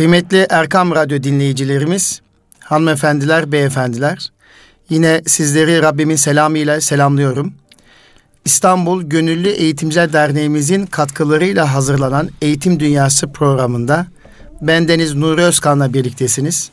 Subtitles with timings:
[0.00, 2.20] Kıymetli Erkam Radyo dinleyicilerimiz,
[2.60, 4.32] hanımefendiler, beyefendiler,
[4.90, 7.52] yine sizleri Rabbimin selamıyla selamlıyorum.
[8.44, 14.06] İstanbul Gönüllü Eğitimciler Derneğimizin katkılarıyla hazırlanan Eğitim Dünyası programında
[14.60, 16.70] bendeniz Nuri Özkan'la birliktesiniz.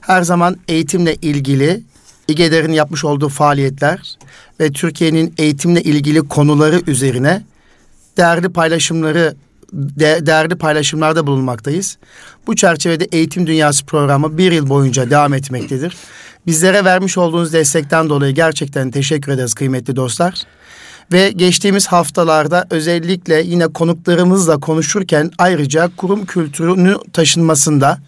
[0.00, 1.82] Her zaman eğitimle ilgili
[2.28, 4.16] İGEDER'in yapmış olduğu faaliyetler
[4.60, 7.42] ve Türkiye'nin eğitimle ilgili konuları üzerine
[8.16, 9.34] değerli paylaşımları
[9.72, 11.98] de, değerli paylaşımlarda bulunmaktayız.
[12.46, 15.96] Bu çerçevede Eğitim Dünyası programı bir yıl boyunca devam etmektedir.
[16.46, 20.34] Bizlere vermiş olduğunuz destekten dolayı gerçekten teşekkür ederiz kıymetli dostlar.
[21.12, 27.98] Ve geçtiğimiz haftalarda özellikle yine konuklarımızla konuşurken ayrıca kurum kültürünü taşınmasında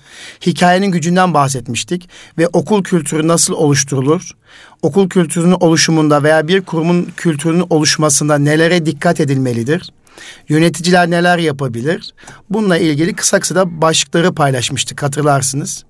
[0.47, 2.09] hikayenin gücünden bahsetmiştik.
[2.39, 4.31] Ve okul kültürü nasıl oluşturulur?
[4.83, 9.93] Okul kültürünün oluşumunda veya bir kurumun kültürünün oluşmasında nelere dikkat edilmelidir?
[10.49, 12.15] Yöneticiler neler yapabilir?
[12.51, 15.85] Bununla ilgili kısa kısa başlıkları paylaşmıştık hatırlarsınız.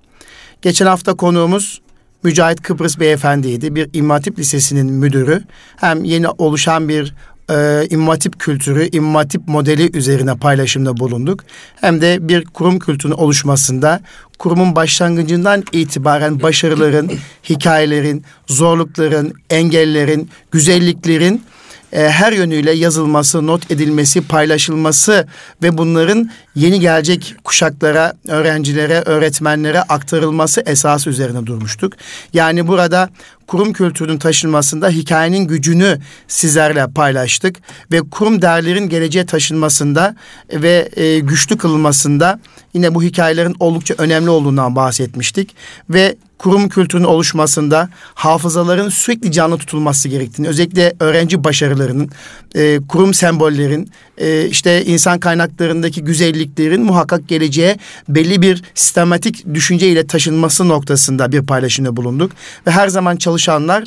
[0.61, 1.81] Geçen hafta konuğumuz
[2.23, 3.75] Mücahit Kıbrıs Beyefendi'ydi.
[3.75, 5.43] Bir İmam Lisesi'nin müdürü.
[5.75, 7.13] Hem yeni oluşan bir
[7.49, 11.43] e, İmam kültürü, İmam Hatip modeli üzerine paylaşımda bulunduk.
[11.75, 14.01] Hem de bir kurum kültürünün oluşmasında
[14.39, 17.11] kurumun başlangıcından itibaren başarıların,
[17.49, 21.43] hikayelerin, zorlukların, engellerin, güzelliklerin
[21.91, 25.27] e, her yönüyle yazılması, not edilmesi, paylaşılması
[25.63, 31.93] ve bunların yeni gelecek kuşaklara, öğrencilere, öğretmenlere aktarılması esası üzerine durmuştuk.
[32.33, 33.09] Yani burada
[33.47, 37.55] kurum kültürünün taşınmasında hikayenin gücünü sizlerle paylaştık
[37.91, 40.15] ve kurum değerlerin geleceğe taşınmasında
[40.53, 42.39] ve e, güçlü kılınmasında
[42.73, 45.55] yine bu hikayelerin oldukça önemli olduğundan bahsetmiştik
[45.89, 52.09] ve kurum kültürünün oluşmasında hafızaların sürekli canlı tutulması gerektiğini, özellikle öğrenci başarılarının,
[52.55, 57.77] e, kurum sembollerin, e, işte insan kaynaklarındaki güzelliklerin muhakkak geleceğe
[58.09, 62.31] belli bir sistematik düşünce ile taşınması noktasında bir paylaşımda bulunduk.
[62.67, 63.83] Ve her zaman çalışanlar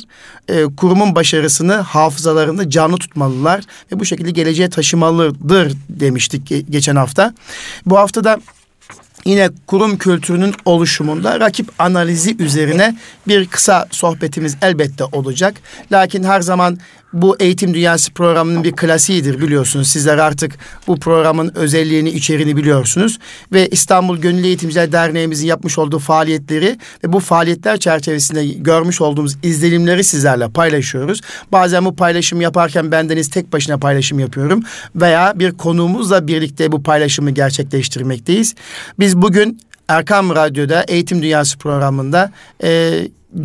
[0.47, 7.33] e, kurumun başarısını hafızalarında canlı tutmalılar ve bu şekilde geleceğe taşımalıdır demiştik geçen hafta.
[7.85, 8.39] Bu haftada
[9.25, 12.95] yine kurum kültürünün oluşumunda rakip analizi üzerine
[13.27, 15.55] bir kısa sohbetimiz elbette olacak.
[15.91, 16.77] Lakin her zaman
[17.15, 19.87] bu eğitim dünyası programının bir klasiğidir biliyorsunuz.
[19.87, 20.55] Sizler artık
[20.87, 23.19] bu programın özelliğini, içeriğini biliyorsunuz.
[23.53, 30.03] Ve İstanbul Gönüllü Eğitimciler Derneğimizin yapmış olduğu faaliyetleri ve bu faaliyetler çerçevesinde görmüş olduğumuz izlenimleri
[30.03, 31.21] sizlerle paylaşıyoruz.
[31.51, 34.63] Bazen bu paylaşımı yaparken bendeniz tek başına paylaşım yapıyorum
[34.95, 38.55] veya bir konuğumuzla birlikte bu paylaşımı gerçekleştirmekteyiz.
[38.99, 42.31] Biz bugün Erkam Radyo'da Eğitim Dünyası programında
[42.63, 43.01] e,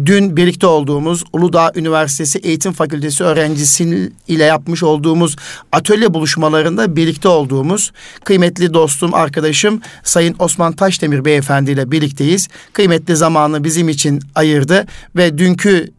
[0.07, 5.37] dün birlikte olduğumuz Uludağ Üniversitesi Eğitim Fakültesi öğrencisi ile yapmış olduğumuz
[5.73, 7.93] atölye buluşmalarında birlikte olduğumuz
[8.25, 12.49] kıymetli dostum, arkadaşım Sayın Osman Taşdemir Beyefendi ile birlikteyiz.
[12.73, 14.87] Kıymetli zamanı bizim için ayırdı
[15.17, 15.93] ve dünkü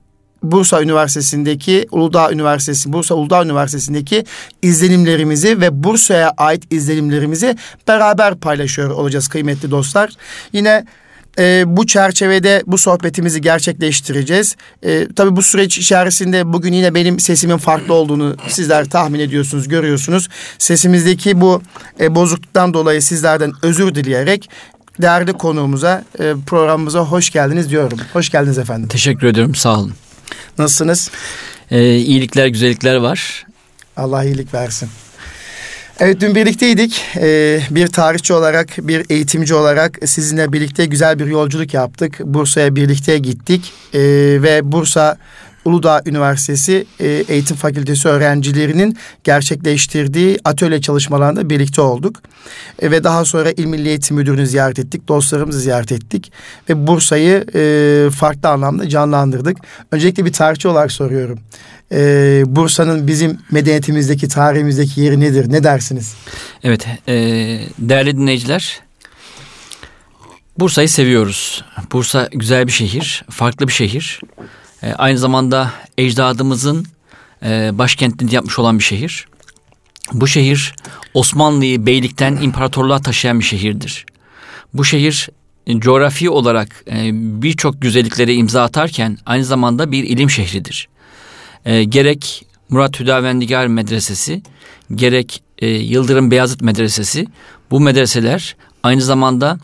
[0.44, 4.26] Bursa Üniversitesi'ndeki Uludağ Üniversitesi, Bursa Uludağ Üniversitesi'ndeki
[4.62, 7.58] izlenimlerimizi ve Bursa'ya ait izlenimlerimizi
[7.88, 10.10] beraber paylaşıyor olacağız kıymetli dostlar.
[10.54, 10.86] Yine
[11.40, 14.56] e, bu çerçevede bu sohbetimizi gerçekleştireceğiz.
[14.84, 20.30] E, tabii bu süreç içerisinde bugün yine benim sesimin farklı olduğunu sizler tahmin ediyorsunuz, görüyorsunuz.
[20.58, 21.62] Sesimizdeki bu
[22.00, 24.50] e, bozukluktan dolayı sizlerden özür dileyerek
[25.02, 28.00] değerli konuğumuza, e, programımıza hoş geldiniz diyorum.
[28.14, 28.90] Hoş geldiniz efendim.
[28.90, 29.94] Teşekkür ediyorum, sağ olun.
[30.58, 31.12] Nasılsınız?
[31.72, 33.46] Ee, iyilikler, güzellikler var.
[33.98, 34.90] Allah iyilik versin.
[36.04, 37.06] Evet dün birlikteydik.
[37.18, 42.20] Ee, bir tarihçi olarak, bir eğitimci olarak sizinle birlikte güzel bir yolculuk yaptık.
[42.24, 44.00] Bursa'ya birlikte gittik ee,
[44.44, 45.18] ve Bursa
[45.66, 52.22] Uludağ Üniversitesi e, Eğitim Fakültesi öğrencilerinin gerçekleştirdiği atölye çalışmalarında birlikte olduk.
[52.82, 56.32] E, ve daha sonra İl Milli Eğitim Müdürünü ziyaret ettik, dostlarımızı ziyaret ettik
[56.70, 59.58] ve Bursa'yı e, farklı anlamda canlandırdık.
[59.92, 61.40] Öncelikle bir tarihçi olarak soruyorum.
[61.92, 65.52] E, Bursa'nın bizim medeniyetimizdeki, tarihimizdeki yeri nedir?
[65.52, 66.14] Ne dersiniz?
[66.64, 67.14] Evet, e,
[67.80, 68.82] değerli dinleyiciler,
[70.60, 71.66] Bursa'yı seviyoruz.
[71.92, 74.22] Bursa güzel bir şehir, farklı bir şehir.
[74.84, 76.86] E, aynı zamanda ecdadımızın
[77.44, 79.28] e, başkentinde yapmış olan bir şehir.
[80.14, 80.76] Bu şehir
[81.14, 84.06] Osmanlı'yı beylikten imparatorluğa taşıyan bir şehirdir.
[84.74, 85.30] Bu şehir
[85.68, 87.10] e, coğrafi olarak e,
[87.42, 90.88] birçok güzelliklere imza atarken aynı zamanda bir ilim şehridir.
[91.66, 94.42] Gerek Murat Hüdavendigar Medresesi,
[94.96, 97.28] gerek Yıldırım Beyazıt Medresesi
[97.72, 99.60] bu medreseler aynı zamanda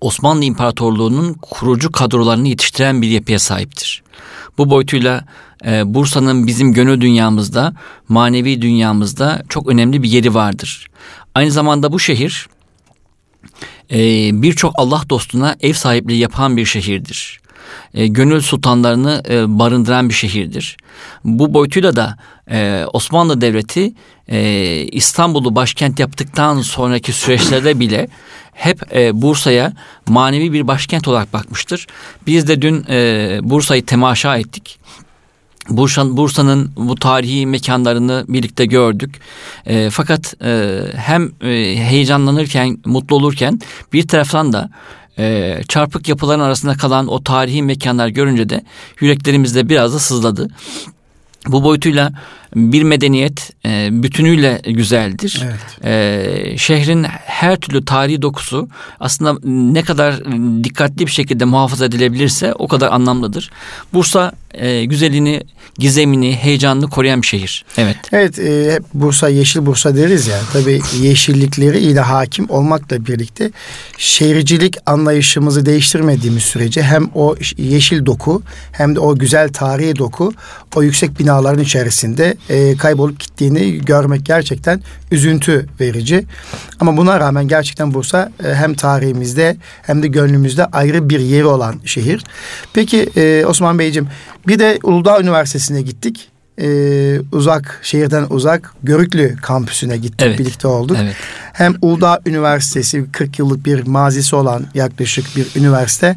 [0.00, 4.02] Osmanlı İmparatorluğu'nun kurucu kadrolarını yetiştiren bir yapıya sahiptir.
[4.60, 5.24] Bu boyutuyla
[5.66, 7.74] e, Bursa'nın bizim gönül dünyamızda,
[8.08, 10.86] manevi dünyamızda çok önemli bir yeri vardır.
[11.34, 12.46] Aynı zamanda bu şehir
[13.90, 13.98] e,
[14.42, 17.40] birçok Allah dostuna ev sahipliği yapan bir şehirdir.
[17.94, 20.76] E, gönül sultanlarını e, barındıran bir şehirdir.
[21.24, 22.16] Bu boyutuyla da
[22.50, 23.92] e, Osmanlı Devleti
[24.28, 24.40] e,
[24.92, 28.08] İstanbul'u başkent yaptıktan sonraki süreçlerde bile
[28.60, 29.72] hep e, Bursa'ya
[30.08, 31.86] manevi bir başkent olarak bakmıştır.
[32.26, 34.80] Biz de dün e, Bursa'yı temaşa ettik.
[35.68, 39.20] Bursa, Bursa'nın bu tarihi mekanlarını birlikte gördük.
[39.66, 43.60] E, fakat e, hem e, heyecanlanırken, mutlu olurken
[43.92, 44.70] bir taraftan da
[45.18, 48.64] e, çarpık yapıların arasında kalan o tarihi mekanlar görünce de
[49.00, 50.48] yüreklerimizde biraz da sızladı.
[51.46, 52.12] Bu boyutuyla
[52.54, 55.42] bir medeniyet e, bütünüyle güzeldir.
[55.44, 55.84] Evet.
[55.84, 58.68] E, şehrin her türlü tarihi dokusu
[59.00, 60.24] aslında ne kadar
[60.64, 63.50] dikkatli bir şekilde muhafaza edilebilirse o kadar anlamlıdır.
[63.92, 65.42] Bursa e, güzelliğini,
[65.78, 67.64] gizemini, heyecanını koruyan bir şehir.
[67.78, 67.96] Evet.
[68.12, 70.38] Evet, e, hep Bursa yeşil Bursa deriz ya.
[70.52, 73.50] Tabii yeşillikleri ile hakim olmakla birlikte
[73.98, 78.42] şehircilik anlayışımızı değiştirmediğimiz sürece hem o yeşil doku
[78.72, 80.32] hem de o güzel tarihi doku
[80.76, 84.80] o yüksek binaların içerisinde e, kaybolup gittiğini görmek gerçekten
[85.10, 86.24] üzüntü verici.
[86.80, 91.74] Ama buna rağmen gerçekten Bursa e, hem tarihimizde hem de gönlümüzde ayrı bir yeri olan
[91.84, 92.24] şehir.
[92.74, 94.08] Peki e, Osman Beyciğim
[94.46, 96.28] bir de Uludağ Üniversitesi'ne gittik.
[96.62, 100.38] Ee, uzak şehirden uzak Görüklü kampüsüne gittik evet.
[100.38, 100.96] birlikte olduk.
[101.00, 101.16] Evet.
[101.52, 106.16] Hem Uludağ Üniversitesi 40 yıllık bir mazisi olan yaklaşık bir üniversite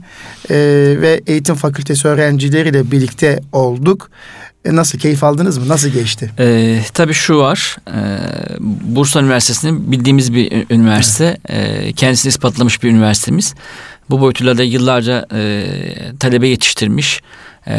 [0.49, 0.55] ee,
[1.01, 4.09] ve eğitim fakültesi öğrencileriyle birlikte olduk.
[4.65, 5.67] E nasıl keyif aldınız mı?
[5.67, 6.31] Nasıl geçti?
[6.39, 7.77] Ee, tabii şu var.
[7.87, 7.99] E,
[8.81, 11.37] Bursa Üniversitesi'nin bildiğimiz bir üniversite.
[11.45, 11.85] Evet.
[11.85, 13.55] E, kendisini ispatlamış bir üniversitemiz.
[14.09, 15.65] Bu boyutuyla da yıllarca e,
[16.19, 17.21] talebe yetiştirmiş
[17.67, 17.75] e,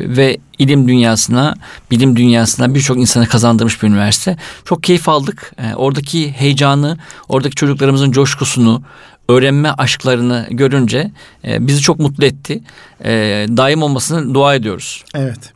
[0.00, 1.54] ve ilim dünyasına,
[1.90, 4.36] bilim dünyasına birçok insanı kazandırmış bir üniversite.
[4.64, 5.52] Çok keyif aldık.
[5.58, 6.98] E, oradaki heyecanı,
[7.28, 8.82] oradaki çocuklarımızın coşkusunu,
[9.28, 11.10] öğrenme aşklarını görünce
[11.44, 12.62] e, bizi çok mutlu etti.
[13.04, 13.10] E,
[13.56, 15.04] daim olmasını dua ediyoruz.
[15.14, 15.52] Evet.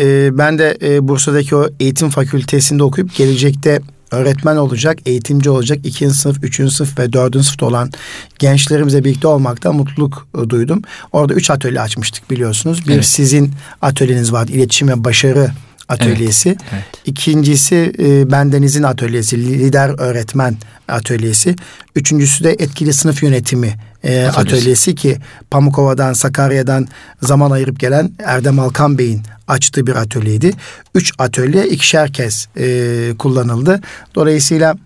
[0.00, 6.14] E, ben de e, Bursa'daki o eğitim fakültesinde okuyup gelecekte öğretmen olacak, eğitimci olacak, ikinci
[6.14, 7.92] sınıf, üçüncü sınıf ve dördüncü sınıfta olan
[8.38, 10.82] gençlerimizle birlikte olmakta mutluluk e, duydum.
[11.12, 12.88] Orada üç atölye açmıştık biliyorsunuz.
[12.88, 13.06] Bir evet.
[13.06, 13.52] sizin
[13.82, 15.50] atölyeniz vardı, iletişim ve başarı
[15.88, 16.48] atölyesi.
[16.48, 16.84] Evet, evet.
[17.06, 20.56] İkincisi e, bendenizin atölyesi, lider öğretmen
[20.88, 21.56] atölyesi.
[21.96, 23.74] Üçüncüsü de etkili sınıf yönetimi
[24.04, 24.40] e, atölyesi.
[24.40, 25.18] atölyesi ki
[25.50, 26.88] Pamukova'dan, Sakarya'dan
[27.22, 30.52] zaman ayırıp gelen Erdem Alkan Bey'in açtığı bir atölyeydi.
[30.94, 33.80] Üç atölye ikişer kez e, kullanıldı.
[34.14, 34.76] Dolayısıyla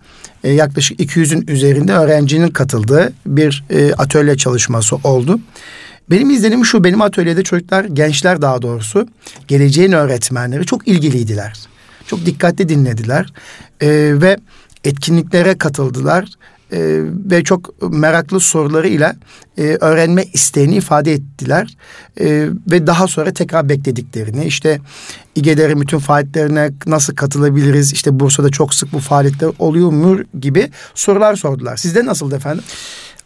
[0.43, 5.39] e, yaklaşık 200'ün üzerinde öğrencinin katıldığı bir e, atölye çalışması oldu.
[6.09, 9.07] Benim izlenimim şu, benim atölyede çocuklar, gençler daha doğrusu,
[9.47, 11.59] geleceğin öğretmenleri çok ilgiliydiler.
[12.07, 13.33] Çok dikkatli dinlediler
[13.81, 13.87] e,
[14.21, 14.37] ve
[14.83, 16.25] etkinliklere katıldılar
[16.73, 16.79] e,
[17.31, 19.15] ve çok meraklı sorularıyla
[19.57, 21.77] e, öğrenme isteğini ifade ettiler
[22.19, 24.79] e, ve daha sonra tekrar beklediklerini işte
[25.35, 31.35] İGEDER'in bütün faaliyetlerine nasıl katılabiliriz işte Bursa'da çok sık bu faaliyetler oluyor mu gibi sorular
[31.35, 31.77] sordular.
[31.77, 32.63] Sizde nasıldı efendim?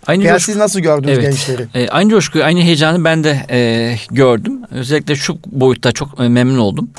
[0.08, 1.68] Aynı Veya coşku, siz nasıl gördünüz evet, gençleri?
[1.74, 4.62] E, aynı coşkuyu, aynı heyecanı ben de e, gördüm.
[4.72, 6.90] Özellikle şu boyutta çok e, memnun oldum.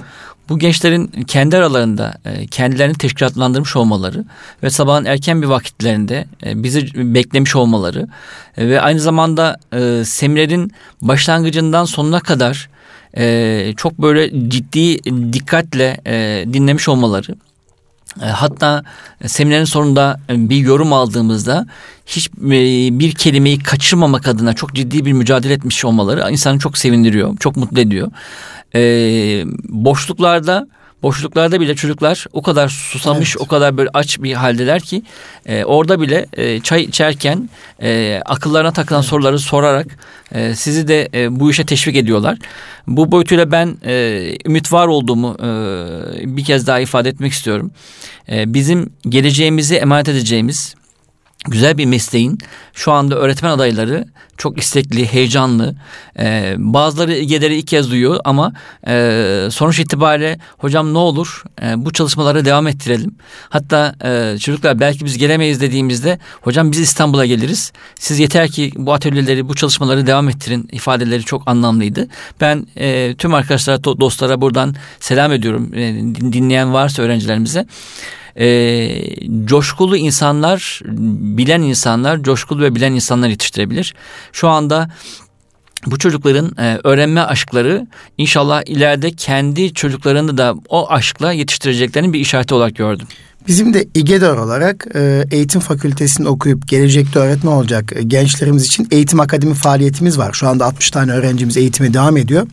[0.49, 4.25] Bu gençlerin kendi aralarında e, kendilerini teşkilatlandırmış olmaları
[4.63, 8.09] ve sabahın erken bir vakitlerinde e, bizi beklemiş olmaları
[8.57, 9.57] e, ve aynı zamanda
[10.05, 12.69] seminerin başlangıcından sonuna kadar
[13.77, 15.97] çok böyle ciddi dikkatle
[16.53, 17.35] dinlemiş olmaları
[18.27, 18.85] hatta
[19.27, 21.67] seminerin sonunda bir yorum aldığımızda
[22.07, 22.31] hiç
[23.01, 27.81] bir kelimeyi kaçırmamak adına çok ciddi bir mücadele etmiş olmaları insanı çok sevindiriyor, çok mutlu
[27.81, 28.11] ediyor.
[28.75, 28.81] E,
[29.69, 30.69] boşluklarda
[31.03, 33.47] boşluklarda bile çocuklar o kadar susamış, evet.
[33.47, 35.03] o kadar böyle aç bir haldeler ki
[35.47, 37.51] e, orada bile e, çay içerken
[37.83, 39.11] e, akıllarına takılan evet.
[39.11, 39.87] soruları sorarak
[40.33, 42.39] e, sizi de e, bu işe teşvik ediyorlar.
[42.87, 47.71] Bu boyutuyla ben e, ümit var olduğumu e, bir kez daha ifade etmek istiyorum.
[48.29, 50.75] E, bizim geleceğimizi emanet edeceğimiz
[51.45, 52.39] güzel bir mesleğin
[52.75, 54.05] şu anda öğretmen adayları
[54.39, 55.75] çok istekli, heyecanlı.
[56.19, 58.53] Ee, bazıları İGEDER'i ilk kez duyuyor ama
[58.89, 63.15] e, sonuç itibariyle hocam ne olur e, bu çalışmaları devam ettirelim.
[63.49, 67.73] Hatta e, çocuklar belki biz gelemeyiz dediğimizde hocam biz İstanbul'a geliriz.
[67.99, 72.09] Siz yeter ki bu atölyeleri, bu çalışmaları devam ettirin ifadeleri çok anlamlıydı.
[72.41, 75.71] Ben e, tüm arkadaşlara, dostlara buradan selam ediyorum.
[75.75, 75.95] E,
[76.33, 77.67] dinleyen varsa öğrencilerimize
[78.41, 78.89] e,
[79.45, 80.81] coşkulu insanlar,
[81.37, 83.95] bilen insanlar, coşkulu ve bilen insanlar yetiştirebilir.
[84.33, 84.91] Şu anda
[85.87, 87.87] bu çocukların e, öğrenme aşkları
[88.19, 93.07] inşallah ileride kendi çocuklarını da o aşkla yetiştireceklerinin bir işareti olarak gördüm.
[93.49, 99.55] Bizim de İGEDER olarak e, eğitim fakültesini okuyup gelecekte öğretmen olacak gençlerimiz için eğitim akademi
[99.55, 100.33] faaliyetimiz var.
[100.33, 102.47] Şu anda 60 tane öğrencimiz eğitime devam ediyor.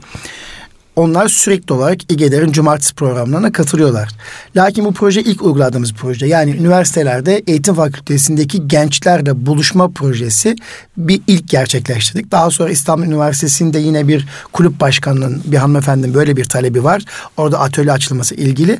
[0.95, 4.09] Onlar sürekli olarak İGEDER'in cumartesi programlarına katılıyorlar.
[4.55, 6.27] Lakin bu proje ilk uyguladığımız proje.
[6.27, 10.55] Yani üniversitelerde eğitim fakültesindeki gençlerle buluşma projesi
[10.97, 12.31] bir ilk gerçekleştirdik.
[12.31, 17.03] Daha sonra İstanbul Üniversitesi'nde yine bir kulüp başkanının bir hanımefendinin böyle bir talebi var.
[17.37, 18.79] Orada atölye açılması ilgili.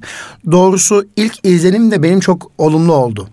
[0.51, 3.29] Doğrusu ilk izlenim de benim çok olumlu oldu.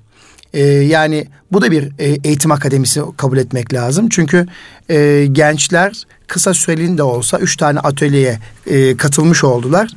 [0.55, 4.09] Ee, yani bu da bir e, eğitim akademisi kabul etmek lazım.
[4.09, 4.47] Çünkü
[4.91, 9.91] e, gençler kısa süreliğinde olsa üç tane atölyeye e, katılmış oldular.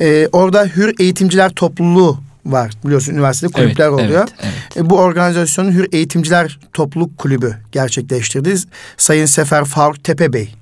[0.00, 2.70] E, orada Hür Eğitimciler Topluluğu var.
[2.84, 4.28] Biliyorsun üniversitede kulüpler evet, oluyor.
[4.42, 4.90] Evet, evet.
[4.90, 8.54] Bu organizasyonu Hür Eğitimciler Topluluk Kulübü gerçekleştirdi.
[8.96, 10.54] Sayın Sefer Faruk Tepe Bey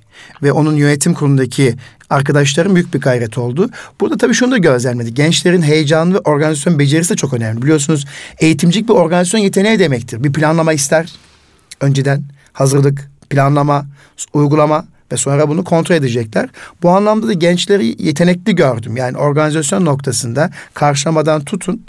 [0.43, 1.75] ve onun yönetim kurulundaki
[2.11, 3.71] arkadaşların büyük bir gayret oldu.
[4.01, 5.17] Burada tabii şunu da gözlemledik.
[5.17, 7.63] Gençlerin heyecanı ve organizasyon becerisi de çok önemli.
[7.63, 8.07] Biliyorsunuz
[8.39, 10.25] eğitimcilik bir organizasyon yeteneği demektir.
[10.25, 11.13] Bir planlama ister.
[11.81, 13.87] Önceden hazırlık, planlama,
[14.33, 16.49] uygulama ve sonra bunu kontrol edecekler.
[16.83, 18.97] Bu anlamda da gençleri yetenekli gördüm.
[18.97, 21.87] Yani organizasyon noktasında karşılamadan tutun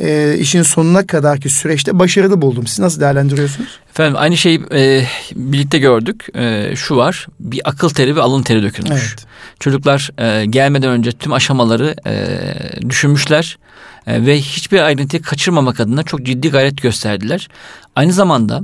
[0.00, 2.66] e, işin sonuna kadarki süreçte başarılı buldum.
[2.66, 3.78] Siz nasıl değerlendiriyorsunuz?
[3.90, 6.26] Efendim aynı şeyi e, birlikte gördük.
[6.34, 8.90] E, şu var bir akıl teri ve alın teri dökülmüş.
[9.08, 9.26] Evet.
[9.60, 12.24] Çocuklar e, gelmeden önce tüm aşamaları e,
[12.88, 13.58] düşünmüşler
[14.06, 17.48] e, ve hiçbir ayrıntıyı kaçırmamak adına çok ciddi gayret gösterdiler.
[17.96, 18.62] Aynı zamanda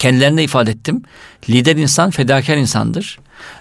[0.00, 1.02] kendilerine ifade ettim.
[1.48, 3.18] Lider insan fedakar insandır.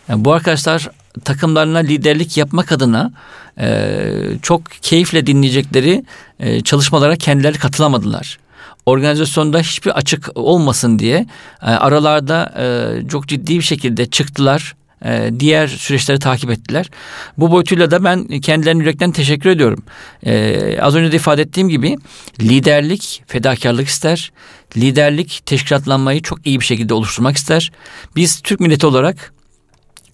[0.09, 0.89] Yani bu arkadaşlar
[1.23, 3.11] takımlarına liderlik yapmak adına
[3.59, 6.05] e, çok keyifle dinleyecekleri
[6.39, 8.39] e, çalışmalara kendileri katılamadılar.
[8.85, 11.27] Organizasyonda hiçbir açık olmasın diye
[11.61, 14.75] e, aralarda e, çok ciddi bir şekilde çıktılar
[15.05, 16.89] e, diğer süreçleri takip ettiler.
[17.37, 19.83] Bu boyutuyla da ben kendilerine yürekten teşekkür ediyorum.
[20.23, 21.97] E, az önce de ifade ettiğim gibi
[22.41, 24.31] liderlik fedakarlık ister.
[24.77, 27.71] Liderlik teşkilatlanmayı çok iyi bir şekilde oluşturmak ister.
[28.15, 29.33] Biz Türk milleti olarak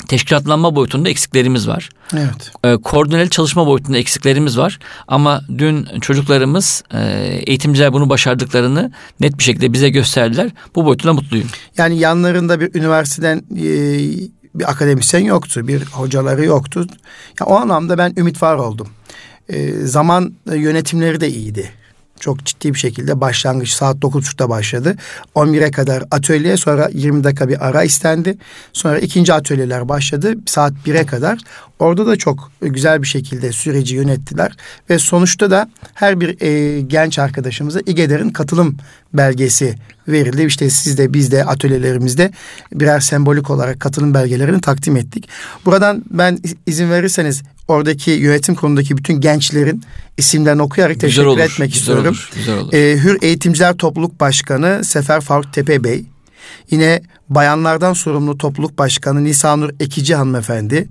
[0.07, 1.89] teşkilatlanma boyutunda eksiklerimiz var.
[2.13, 2.51] Evet.
[2.63, 4.79] E, koordineli çalışma boyutunda eksiklerimiz var.
[5.07, 6.99] Ama dün çocuklarımız, e,
[7.45, 10.51] eğitimciler bunu başardıklarını net bir şekilde bize gösterdiler.
[10.75, 11.47] Bu boyutunda mutluyum.
[11.77, 13.69] Yani yanlarında bir üniversiteden e,
[14.55, 16.87] bir akademisyen yoktu, bir hocaları yoktu.
[17.39, 18.87] Ya o anlamda ben ümit var oldum.
[19.49, 21.71] E, zaman yönetimleri de iyiydi.
[22.25, 24.95] Çok ciddi bir şekilde başlangıç saat 9.30'da başladı.
[25.35, 28.37] 11'e kadar atölye sonra 20 dakika bir ara istendi.
[28.73, 31.39] Sonra ikinci atölyeler başladı saat 1'e kadar.
[31.79, 34.57] Orada da çok güzel bir şekilde süreci yönettiler.
[34.89, 38.77] Ve sonuçta da her bir e, genç arkadaşımıza İGEDER'in katılım
[39.13, 39.75] belgesi
[40.07, 40.43] verildi.
[40.43, 42.31] İşte siz de biz de atölyelerimizde
[42.73, 45.29] birer sembolik olarak katılım belgelerini takdim ettik.
[45.65, 49.83] Buradan ben izin verirseniz oradaki yönetim konudaki bütün gençlerin
[50.17, 52.07] isimlerini okuyarak güzel teşekkür olur, etmek güzel istiyorum.
[52.07, 52.73] Olur, güzel olur.
[52.73, 56.05] Ee, Hür Eğitimciler Topluluk Başkanı Sefer Faruk Tepe Bey.
[56.71, 60.87] Yine bayanlardan sorumlu topluluk başkanı Nisanur Ekici hanımefendi.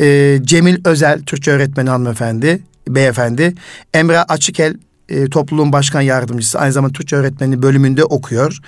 [0.00, 3.54] Ee, Cemil Özel Türkçe öğretmeni hanımefendi, beyefendi.
[3.94, 4.74] Emre Açıkel
[5.08, 8.58] e, topluluğun başkan yardımcısı aynı zamanda Türkçe öğretmeni bölümünde okuyor.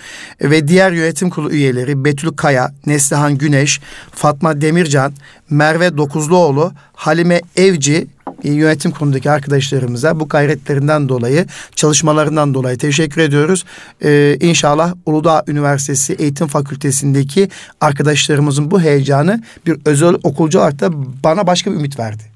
[0.40, 3.80] E, ve diğer yönetim kurulu üyeleri Betül Kaya, Neslihan Güneş,
[4.12, 5.12] Fatma Demircan,
[5.50, 8.06] Merve Dokuzluoğlu, Halime Evci
[8.44, 13.64] e, yönetim kurulundaki arkadaşlarımıza bu gayretlerinden dolayı, çalışmalarından dolayı teşekkür ediyoruz.
[14.04, 17.48] Ee, inşallah Uludağ Üniversitesi Eğitim Fakültesindeki
[17.80, 20.90] arkadaşlarımızın bu heyecanı bir özel okulcu olarak da
[21.24, 22.35] bana başka bir ümit verdi.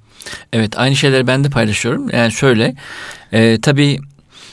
[0.53, 2.11] Evet aynı şeyleri ben de paylaşıyorum.
[2.11, 2.75] Yani şöyle
[3.33, 4.01] e, tabii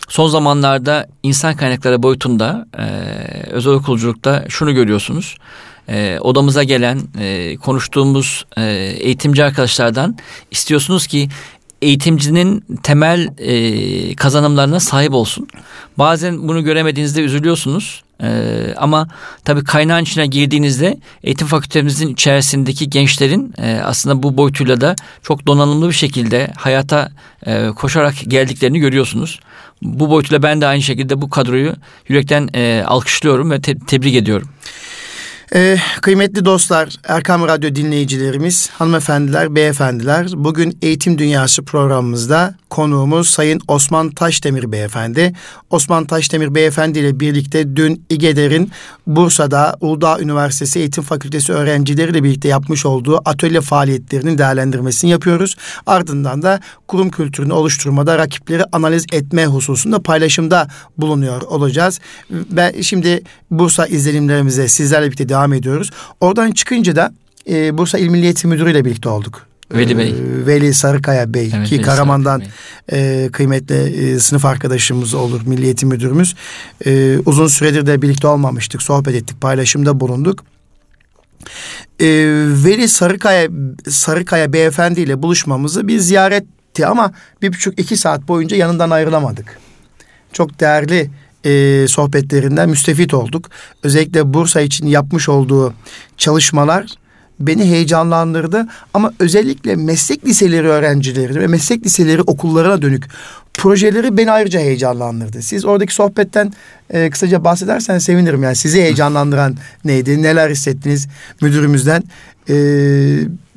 [0.09, 2.83] son zamanlarda insan kaynakları boyutunda e,
[3.49, 5.37] özel okulculukta şunu görüyorsunuz.
[5.89, 8.63] E, odamıza gelen e, konuştuğumuz e,
[8.99, 10.17] eğitimci arkadaşlardan
[10.51, 11.29] istiyorsunuz ki
[11.81, 15.47] eğitimcinin temel e, kazanımlarına sahip olsun.
[15.97, 18.03] Bazen bunu göremediğinizde üzülüyorsunuz.
[18.23, 19.07] Ee, ama
[19.45, 25.87] tabii kaynağın içine girdiğinizde eğitim fakültemizin içerisindeki gençlerin e, aslında bu boyutuyla da çok donanımlı
[25.87, 27.09] bir şekilde hayata
[27.45, 29.39] e, koşarak geldiklerini görüyorsunuz.
[29.81, 31.73] Bu boyutuyla ben de aynı şekilde bu kadroyu
[32.07, 34.49] yürekten e, alkışlıyorum ve te- tebrik ediyorum.
[35.55, 44.09] Ee, kıymetli dostlar, Erkam Radyo dinleyicilerimiz, hanımefendiler, beyefendiler, bugün Eğitim Dünyası programımızda konuğumuz Sayın Osman
[44.09, 45.33] Taşdemir Beyefendi.
[45.69, 48.71] Osman Taşdemir Beyefendi ile birlikte dün İGEDER'in
[49.07, 55.55] Bursa'da Uludağ Üniversitesi Eğitim Fakültesi öğrencileriyle birlikte yapmış olduğu atölye faaliyetlerinin değerlendirmesini yapıyoruz.
[55.85, 61.99] Ardından da kurum kültürünü oluşturmada rakipleri analiz etme hususunda paylaşımda bulunuyor olacağız.
[62.29, 65.91] Ben şimdi Bursa izlenimlerimize sizlerle birlikte devam ediyoruz.
[66.21, 67.13] Oradan çıkınca da
[67.49, 69.47] e, Bursa İl Milli Eğitim Müdürü ile birlikte olduk.
[69.71, 70.09] Veli Bey.
[70.09, 72.43] E, Veli Sarıkaya Bey Evet, ki Veli Karaman'dan
[72.91, 76.35] e, kıymetli e, sınıf arkadaşımız olur, Milli Eğitim Müdürümüz.
[76.85, 80.43] E, uzun süredir de birlikte olmamıştık, sohbet ettik, paylaşımda bulunduk.
[81.99, 82.07] E,
[82.65, 83.49] Veli Sarıkaya
[83.89, 89.59] Sarıkaya Beyefendi ile buluşmamızı bir ziyaretti ama bir buçuk iki saat boyunca yanından ayrılamadık.
[90.33, 91.09] Çok değerli
[91.47, 93.49] e, sohbetlerinden müstefit olduk.
[93.83, 95.73] Özellikle Bursa için yapmış olduğu
[96.17, 96.85] çalışmalar
[97.39, 98.67] beni heyecanlandırdı.
[98.93, 103.03] Ama özellikle meslek liseleri öğrencileri ve meslek liseleri okullarına dönük
[103.53, 105.41] projeleri beni ayrıca heyecanlandırdı.
[105.41, 106.53] Siz oradaki sohbetten
[106.89, 108.43] e, kısaca bahsedersen sevinirim.
[108.43, 110.23] Yani sizi heyecanlandıran neydi?
[110.23, 111.07] Neler hissettiniz
[111.41, 112.03] müdürümüzden?
[112.49, 112.55] E,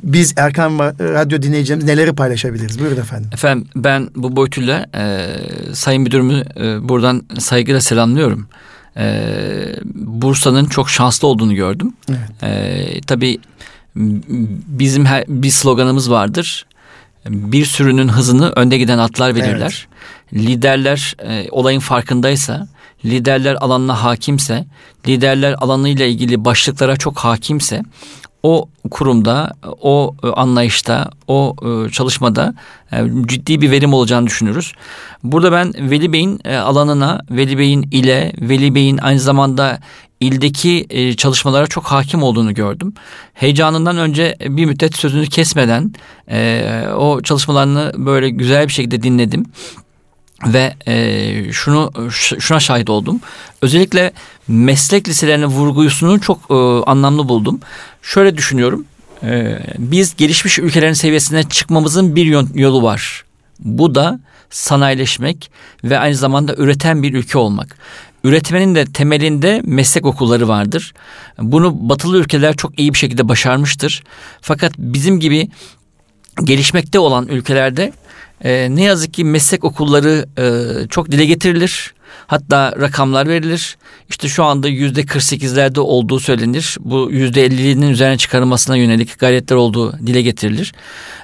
[0.03, 2.81] biz Erkan Radyo dinleyeceğimiz neleri paylaşabiliriz?
[2.81, 3.31] Buyurun efendim.
[3.33, 5.27] Efendim ben bu boyutuyla e,
[5.73, 8.49] Sayın Müdürümü e, buradan saygıyla selamlıyorum.
[8.97, 9.23] E,
[9.95, 11.93] Bursa'nın çok şanslı olduğunu gördüm.
[12.09, 12.43] Evet.
[12.43, 13.39] E, tabii
[14.67, 16.67] bizim her, bir sloganımız vardır.
[17.29, 19.89] Bir sürünün hızını önde giden atlar belirler.
[20.33, 20.47] Evet.
[20.47, 22.69] Liderler e, olayın farkındaysa,
[23.05, 24.67] liderler alanına hakimse,
[25.09, 27.83] liderler alanıyla ilgili başlıklara çok hakimse
[28.43, 32.55] o kurumda, o e, anlayışta, o e, çalışmada
[32.93, 34.73] e, ciddi bir verim olacağını düşünürüz.
[35.23, 39.79] Burada ben Veli Bey'in alanına, Veli Bey'in ile, Veli Bey'in aynı zamanda
[40.21, 42.95] ildeki çalışmalara çok hakim olduğunu gördüm.
[43.35, 45.93] Heyecanından önce bir müddet sözünü kesmeden
[46.97, 49.47] o çalışmalarını böyle güzel bir şekilde dinledim
[50.47, 53.21] ve e, şunu şuna şahit oldum.
[53.63, 54.13] Özellikle
[54.49, 56.55] meslek liselerine vurgusunu çok e,
[56.91, 57.61] anlamlı buldum.
[58.03, 58.85] Şöyle düşünüyorum.
[59.23, 63.25] E, biz gelişmiş ülkelerin seviyesine çıkmamızın bir yolu var.
[63.59, 64.21] Bu da
[64.51, 65.51] sanayileşmek
[65.85, 67.77] ve aynı zamanda üreten bir ülke olmak.
[68.25, 70.95] Üretmenin de temelinde meslek okulları vardır.
[71.39, 74.03] Bunu batılı ülkeler çok iyi bir şekilde başarmıştır.
[74.41, 75.49] Fakat bizim gibi
[76.45, 77.93] gelişmekte olan ülkelerde
[78.45, 81.95] e, ne yazık ki meslek okulları e, çok dile getirilir.
[82.27, 83.79] Hatta rakamlar verilir.
[84.09, 86.77] İşte şu anda yüzde 48'lerde olduğu söylenir.
[86.81, 90.73] Bu yüzde 50'nin üzerine çıkarılmasına yönelik gayretler olduğu dile getirilir.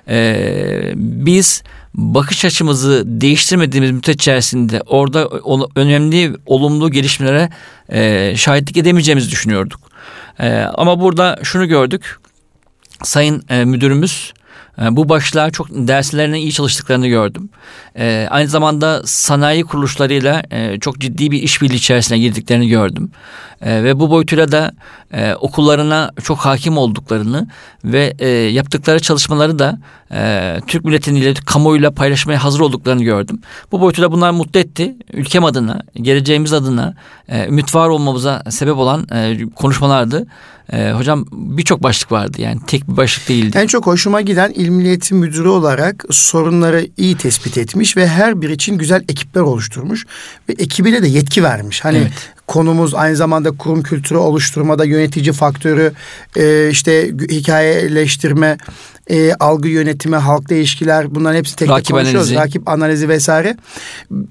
[0.09, 1.63] Ee, biz
[1.95, 5.29] bakış açımızı değiştirmediğimiz müddet içerisinde orada
[5.77, 7.51] önemli olumlu gelişmelere
[7.89, 9.81] e, şahitlik edemeyeceğimizi düşünüyorduk.
[10.41, 12.19] E, ama burada şunu gördük.
[13.03, 14.33] Sayın e, müdürümüz
[14.91, 17.49] bu başlığa çok derslerine iyi çalıştıklarını gördüm.
[17.99, 23.11] E, aynı zamanda sanayi kuruluşlarıyla e, çok ciddi bir işbirliği içerisine girdiklerini gördüm.
[23.63, 24.73] E, ve bu boyutuyla da
[25.13, 27.49] e, okullarına çok hakim olduklarını
[27.85, 29.79] ve e, yaptıkları çalışmaları da
[30.13, 33.41] e, Türk milletiniyle, kamuoyuyla paylaşmaya hazır olduklarını gördüm.
[33.73, 34.97] Bu boyutuyla bunlar mutlu etti.
[35.13, 36.95] Ülkem adına, geleceğimiz adına
[37.29, 39.07] e, ümit var olmamıza sebep olan
[39.57, 40.27] konuşmalardı.
[40.93, 43.59] Hocam birçok başlık vardı yani tek bir başlık değildi.
[43.59, 48.51] En çok hoşuma giden İl Milli Müdürü olarak sorunları iyi tespit etmiş ve her bir
[48.51, 50.07] için güzel ekipler oluşturmuş
[50.49, 51.85] ve ekibine de yetki vermiş.
[51.85, 52.13] Hani evet.
[52.47, 55.93] konumuz aynı zamanda kurum kültürü oluşturmada yönetici faktörü,
[56.37, 58.59] e, işte hikayeleştirme,
[59.11, 62.17] e, algı yönetimi, halkla ilişkiler bunların hepsi tek tek konuşuyoruz.
[62.17, 62.35] Analizi.
[62.35, 63.57] Rakip analizi vesaire.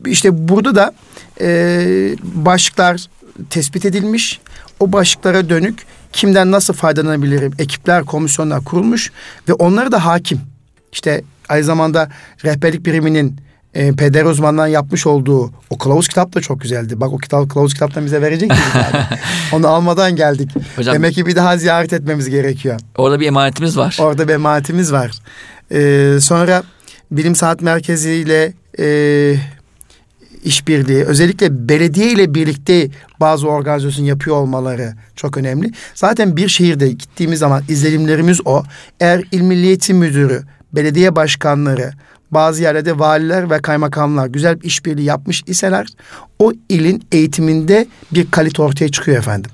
[0.05, 0.93] İşte burada da
[1.41, 3.05] e, başlıklar
[3.49, 4.39] tespit edilmiş.
[4.79, 5.85] O başlıklara dönük
[6.15, 7.53] kimden nasıl faydalanabilirim?
[7.59, 9.11] Ekipler, komisyonlar kurulmuş
[9.49, 10.41] ve onları da hakim.
[10.91, 12.09] İşte aynı zamanda
[12.45, 13.35] rehberlik biriminin
[13.73, 16.99] e, peder uzmanından yapmış olduğu o kılavuz kitap da çok güzeldi.
[16.99, 19.05] Bak o kitap kılavuz kitaptan bize verecek yani.
[19.53, 20.51] Onu almadan geldik.
[20.75, 22.79] Hocam, Demek ki bir daha ziyaret etmemiz gerekiyor.
[22.97, 23.97] Orada bir emanetimiz var.
[23.99, 25.11] Orada bir emanetimiz var.
[25.71, 26.63] Ee, sonra
[27.11, 29.35] Bilim Saat Merkezi ile e,
[30.45, 35.71] işbirliği, özellikle belediye ile birlikte bazı organizasyon yapıyor olmaları çok önemli.
[35.95, 38.63] Zaten bir şehirde gittiğimiz zaman izlenimlerimiz o.
[38.99, 41.91] Eğer İl Milli Eğitim Müdürü, belediye başkanları,
[42.31, 45.87] bazı yerlerde valiler ve kaymakamlar güzel bir işbirliği yapmış iseler
[46.39, 49.51] o ilin eğitiminde bir kalite ortaya çıkıyor efendim.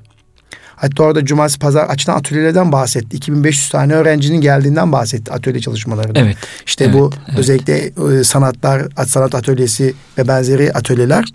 [0.81, 3.17] Hatta orada cumartesi pazar açılan atölyelerden bahsetti.
[3.17, 6.19] 2500 tane öğrencinin geldiğinden bahsetti atölye çalışmalarında.
[6.19, 6.37] Evet.
[6.65, 7.39] İşte evet, bu evet.
[7.39, 11.25] özellikle e, sanatlar, sanat atölyesi ve benzeri atölyeler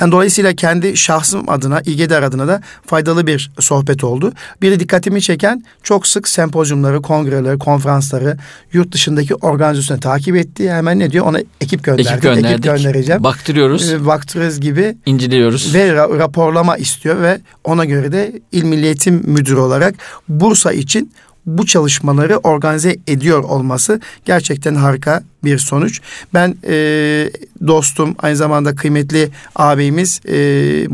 [0.00, 4.32] yani dolayısıyla kendi şahsım adına, İGEDER adına da faydalı bir sohbet oldu.
[4.62, 8.36] Bir dikkatimi çeken çok sık sempozyumları, kongreleri, konferansları
[8.72, 10.72] yurt dışındaki organizasyonu takip etti.
[10.72, 11.26] Hemen ne diyor?
[11.26, 12.10] Ona ekip gönderdik.
[12.10, 12.50] Ekip, gönderdik.
[12.50, 13.24] ekip göndereceğim.
[13.24, 13.92] Baktırıyoruz.
[13.92, 14.96] Ee, baktırırız gibi.
[15.06, 15.74] İnceliyoruz.
[15.74, 19.94] Ve ra- raporlama istiyor ve ona göre de İl Milli Eğitim Müdürü olarak
[20.28, 21.12] Bursa için
[21.46, 26.00] bu çalışmaları organize ediyor olması gerçekten harika bir sonuç.
[26.34, 27.30] Ben e,
[27.66, 30.34] dostum aynı zamanda kıymetli ağabeyimiz e,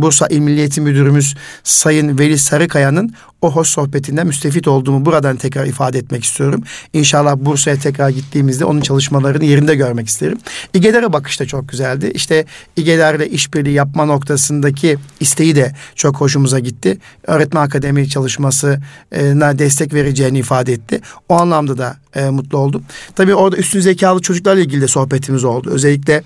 [0.02, 1.34] Bursa İl Milli Eğitim Müdürümüz
[1.64, 6.62] Sayın Veli Sarıkaya'nın o hoş sohbetinden müstefit olduğumu buradan tekrar ifade etmek istiyorum.
[6.92, 10.38] İnşallah Bursa'ya tekrar gittiğimizde onun çalışmalarını yerinde görmek isterim.
[10.74, 12.12] İGEDER'e bakış da çok güzeldi.
[12.14, 12.44] İşte
[12.76, 16.98] İGEDER'le işbirliği yapma noktasındaki isteği de çok hoşumuza gitti.
[17.26, 21.00] Öğretmen akademi çalışmasına destek vereceğini ifade etti.
[21.28, 22.82] O anlamda da e, mutlu oldum.
[23.14, 25.70] Tabii orada üstün zekalı çocuklarla ilgili de sohbetimiz oldu.
[25.70, 26.22] Özellikle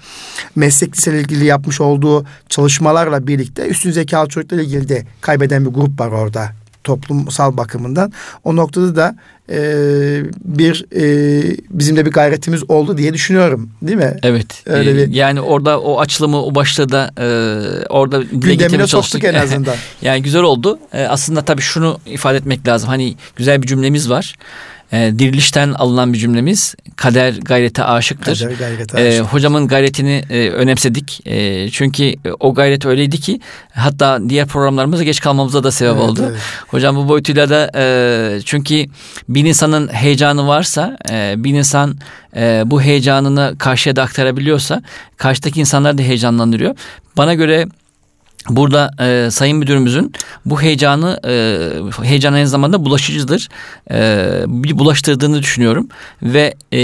[0.56, 6.00] meslek liseyle ilgili yapmış olduğu çalışmalarla birlikte üstün zekalı çocuklarla ilgili de kaybeden bir grup
[6.00, 6.52] var orada
[6.84, 8.12] toplumsal bakımından.
[8.44, 9.16] O noktada da
[9.50, 9.58] e,
[10.44, 13.70] bir e, bizim de bir gayretimiz oldu diye düşünüyorum.
[13.82, 14.16] Değil mi?
[14.22, 14.62] Evet.
[14.66, 15.14] Öyle ee, bir...
[15.14, 17.26] Yani orada o açılımı o başta da e,
[17.86, 19.76] orada gündemine soktuk en azından.
[20.02, 20.78] yani güzel oldu.
[20.92, 22.88] E, aslında tabii şunu ifade etmek lazım.
[22.88, 24.34] Hani güzel bir cümlemiz var
[24.92, 26.74] e, dirilişten alınan bir cümlemiz.
[26.96, 28.38] Kader gayrete aşıktır.
[28.38, 29.20] Kader gayrete aşık.
[29.20, 31.20] E, hocamın gayretini e, önemsedik.
[31.26, 33.40] E, çünkü o gayret öyleydi ki
[33.74, 36.26] hatta diğer programlarımıza geç kalmamıza da sebep evet, oldu.
[36.30, 36.40] Evet.
[36.68, 38.86] Hocam bu boyutuyla da e, çünkü
[39.28, 41.96] bir insanın heyecanı varsa e, bir insan
[42.36, 44.82] e, bu heyecanını karşıya da aktarabiliyorsa
[45.16, 46.76] karşıdaki insanlar da heyecanlandırıyor.
[47.16, 47.66] Bana göre
[48.50, 50.12] Burada e, Sayın Müdürümüzün
[50.44, 53.48] bu heyecanı e, heyecan aynı zamanda bulaşıcıdır.
[53.90, 55.88] E, bir bulaştırdığını düşünüyorum
[56.22, 56.80] ve e,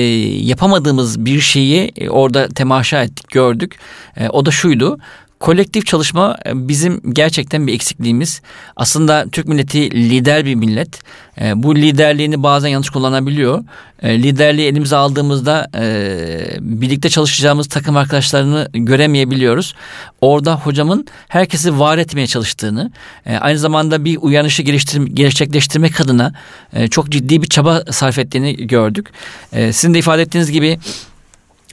[0.47, 3.79] yapamadığımız bir şeyi e, orada temaşa ettik, gördük.
[4.17, 4.99] E, o da şuydu.
[5.41, 8.43] Kolektif çalışma e, bizim gerçekten bir eksikliğimiz.
[8.77, 11.01] Aslında Türk milleti lider bir millet.
[11.41, 13.65] E, bu liderliğini bazen yanlış kullanabiliyor.
[14.03, 15.69] E, liderliği elimize aldığımızda
[16.61, 19.75] birlikte çalışacağımız takım arkadaşlarını göremeyebiliyoruz.
[20.21, 22.91] Orada hocamın herkesi var etmeye çalıştığını,
[23.41, 24.63] aynı zamanda bir uyanışı
[25.13, 26.33] gerçekleştirmek adına
[26.91, 29.07] çok ciddi bir çaba sarf ettiğini gördük.
[29.53, 30.79] Sizin de ifade ettiğiniz gibi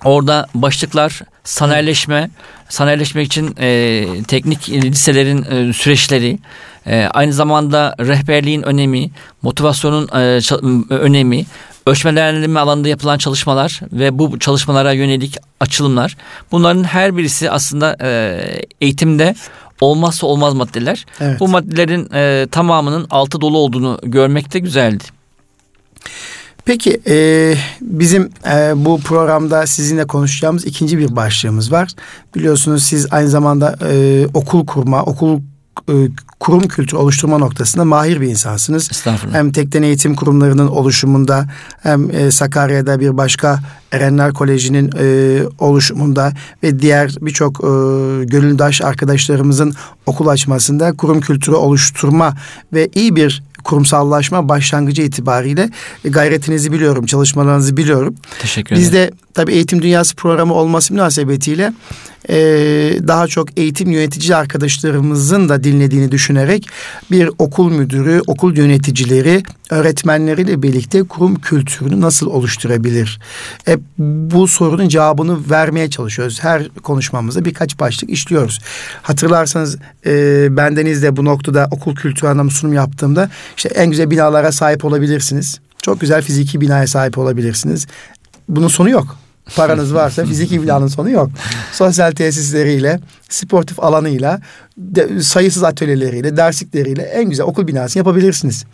[0.03, 2.29] Orada başlıklar sanayileşme,
[2.69, 6.39] sanayileşmek için e, teknik liselerin e, süreçleri,
[6.87, 10.39] e, aynı zamanda rehberliğin önemi, motivasyonun e,
[10.89, 11.45] önemi,
[11.85, 16.17] ölçmelendirme alanında yapılan çalışmalar ve bu çalışmalara yönelik açılımlar.
[16.51, 18.39] Bunların her birisi aslında e,
[18.81, 19.35] eğitimde
[19.81, 21.05] olmazsa olmaz maddeler.
[21.19, 21.39] Evet.
[21.39, 25.03] Bu maddelerin e, tamamının altı dolu olduğunu görmek de güzeldi.
[26.65, 31.89] Peki e, bizim e, bu programda sizinle konuşacağımız ikinci bir başlığımız var.
[32.35, 35.39] Biliyorsunuz siz aynı zamanda e, okul kurma, okul
[35.89, 35.93] e,
[36.39, 38.91] kurum kültürü oluşturma noktasında mahir bir insansınız.
[38.91, 39.35] Estağfurullah.
[39.35, 41.45] Hem tekten eğitim kurumlarının oluşumunda
[41.83, 43.59] hem e, Sakarya'da bir başka
[43.91, 47.59] Erenler Koleji'nin e, oluşumunda ve diğer birçok
[48.27, 49.73] gönüldaş arkadaşlarımızın
[50.05, 52.33] okul açmasında kurum kültürü oluşturma
[52.73, 55.69] ve iyi bir kurumsallaşma başlangıcı itibariyle
[56.03, 58.15] gayretinizi biliyorum, çalışmalarınızı biliyorum.
[58.41, 58.81] Teşekkür ederim.
[58.81, 61.73] Biz de tabii Eğitim Dünyası programı olması münasebetiyle
[62.29, 62.35] e,
[63.07, 66.67] daha çok eğitim yönetici arkadaşlarımızın da dinlediğini düşünerek
[67.11, 73.19] bir okul müdürü, okul yöneticileri, öğretmenleriyle birlikte kurum kültürünü nasıl oluşturabilir?
[73.65, 76.43] Hep bu sorunun cevabını vermeye çalışıyoruz.
[76.43, 78.59] Her konuşmamızda birkaç başlık işliyoruz.
[79.01, 84.51] Hatırlarsanız e, bendeniz de bu noktada okul kültürü anlamı sunum yaptığımda işte en güzel binalara
[84.51, 85.59] sahip olabilirsiniz.
[85.81, 87.87] Çok güzel fiziki binaya sahip olabilirsiniz.
[88.49, 89.17] Bunun sonu yok
[89.55, 91.29] paranız varsa fiziki binanın sonu yok.
[91.71, 94.41] Sosyal tesisleriyle, sportif alanıyla,
[94.77, 98.65] de, sayısız atölyeleriyle, derslikleriyle en güzel okul binası yapabilirsiniz.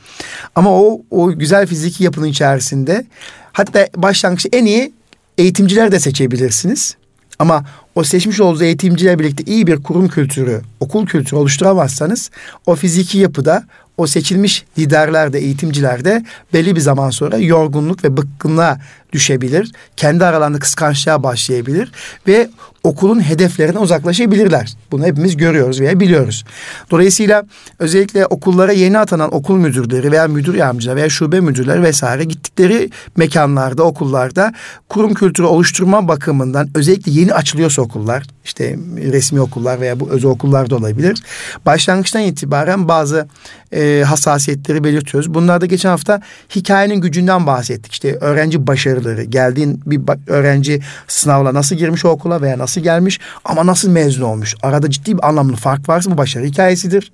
[0.55, 3.05] Ama o, o güzel fiziki yapının içerisinde
[3.53, 4.93] hatta başlangıçta en iyi
[5.37, 6.95] eğitimciler de seçebilirsiniz.
[7.39, 7.65] Ama
[7.95, 12.31] o seçmiş olduğunuz eğitimciler birlikte iyi bir kurum kültürü, okul kültürü oluşturamazsanız
[12.65, 13.63] o fiziki yapıda
[14.01, 18.79] o seçilmiş liderler de eğitimciler de belli bir zaman sonra yorgunluk ve bıkkınlığa
[19.13, 19.71] düşebilir.
[19.97, 21.91] Kendi aralarında kıskançlığa başlayabilir
[22.27, 22.49] ve
[22.83, 24.73] okulun hedeflerine uzaklaşabilirler.
[24.91, 26.43] Bunu hepimiz görüyoruz veya biliyoruz.
[26.91, 27.43] Dolayısıyla
[27.79, 33.83] özellikle okullara yeni atanan okul müdürleri veya müdür yardımcıları veya şube müdürleri vesaire gittikleri mekanlarda,
[33.83, 34.53] okullarda
[34.89, 38.77] kurum kültürü oluşturma bakımından özellikle yeni açılıyorsa okullar, işte
[39.11, 41.23] resmi okullar veya bu özel okullar da olabilir.
[41.65, 43.27] Başlangıçtan itibaren bazı
[43.73, 45.33] e, hassasiyetleri belirtiyoruz.
[45.33, 46.21] Bunlarda geçen hafta
[46.55, 47.93] hikayenin gücünden bahsettik.
[47.93, 53.65] İşte öğrenci başarıları, geldiğin bir öğrenci sınavla nasıl girmiş o okula veya nasıl gelmiş ama
[53.65, 54.55] nasıl mezun olmuş.
[54.61, 57.11] Arada ciddi bir anlamlı fark varsa bu başarı hikayesidir.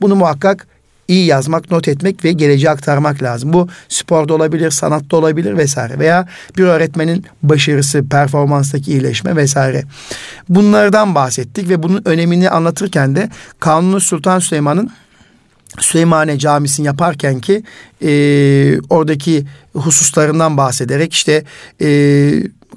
[0.00, 0.66] Bunu muhakkak
[1.08, 3.52] iyi yazmak, not etmek ve geleceğe aktarmak lazım.
[3.52, 9.82] Bu sporda olabilir, sanatta olabilir vesaire veya bir öğretmenin başarısı, performanstaki iyileşme vesaire.
[10.48, 14.90] Bunlardan bahsettik ve bunun önemini anlatırken de Kanuni Sultan Süleyman'ın
[15.78, 17.62] Süleymaniye Camisi'ni yaparken ki
[18.02, 18.10] e,
[18.90, 21.44] oradaki hususlarından bahsederek işte
[21.80, 21.88] e,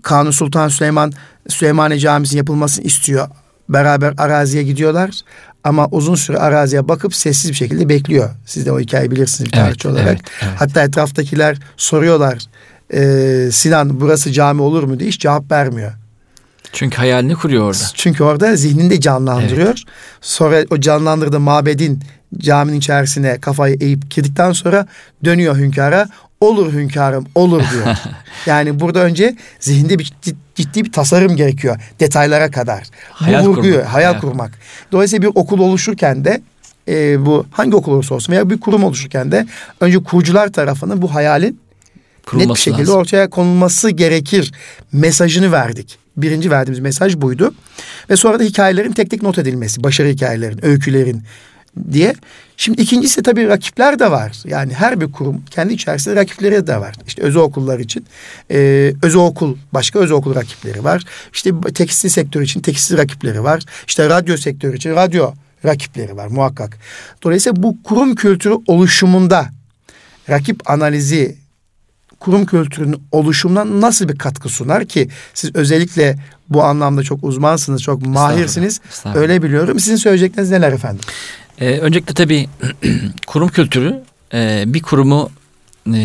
[0.07, 1.13] Kanuni Sultan Süleyman
[1.47, 3.27] Süleymaniye Camisi'nin yapılmasını istiyor.
[3.69, 5.09] Beraber araziye gidiyorlar
[5.63, 8.29] ama uzun süre araziye bakıp sessiz bir şekilde bekliyor.
[8.45, 10.07] Siz de o hikayeyi bilirsiniz bir evet, olarak.
[10.07, 10.53] Evet, evet.
[10.57, 12.37] Hatta etraftakiler soruyorlar
[12.93, 15.91] e, Sinan burası cami olur mu diye hiç cevap vermiyor.
[16.73, 17.83] Çünkü hayalini kuruyor orada.
[17.93, 19.67] Çünkü orada zihninde canlandırıyor.
[19.67, 19.83] Evet.
[20.21, 21.99] Sonra o canlandırdığı mabedin
[22.37, 24.87] caminin içerisine kafayı eğip girdikten sonra
[25.23, 26.09] dönüyor hünkâra.
[26.41, 27.97] Olur hünkârım olur diyor.
[28.45, 30.13] yani burada önce zihinde bir
[30.55, 32.83] ciddi bir tasarım gerekiyor detaylara kadar.
[33.11, 33.93] Hayal bu vurguyu kurmak.
[33.93, 34.51] hayal, hayal kurmak.
[34.91, 36.41] Dolayısıyla bir okul oluşurken de
[36.87, 39.45] e, bu hangi okul olursa olsun veya bir kurum oluşurken de
[39.81, 41.59] önce kurucular tarafının bu hayalin
[42.33, 42.95] net bir şekilde lazım.
[42.95, 44.51] ortaya konulması gerekir
[44.91, 45.97] mesajını verdik.
[46.17, 47.53] Birinci verdiğimiz mesaj buydu.
[48.09, 51.23] Ve sonra da hikayelerin tek tek not edilmesi, başarı hikayelerin, öykülerin
[51.91, 52.15] diye.
[52.57, 54.31] Şimdi ikincisi tabii rakipler de var.
[54.45, 56.95] Yani her bir kurum kendi içerisinde rakipleri de var.
[57.07, 58.05] İşte özel okullar için
[58.51, 61.03] e, özel okul, başka özel okul rakipleri var.
[61.33, 63.63] İşte tekstil sektörü için tekstil rakipleri var.
[63.87, 65.31] İşte radyo sektörü için radyo
[65.65, 66.77] rakipleri var muhakkak.
[67.23, 69.49] Dolayısıyla bu kurum kültürü oluşumunda
[70.29, 71.35] rakip analizi
[72.19, 76.17] kurum kültürünün oluşumuna nasıl bir katkı sunar ki siz özellikle
[76.49, 78.73] bu anlamda çok uzmansınız, çok mahirsiniz.
[78.73, 79.21] Estağfurullah, estağfurullah.
[79.21, 79.79] Öyle biliyorum.
[79.79, 81.01] Sizin söyleyecekleriniz neler efendim?
[81.61, 82.47] Ee, öncelikle tabii
[83.27, 84.01] kurum kültürü
[84.33, 85.29] e, bir kurumu
[85.93, 85.99] e,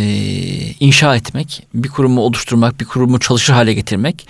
[0.80, 4.26] inşa etmek, bir kurumu oluşturmak, bir kurumu çalışır hale getirmek,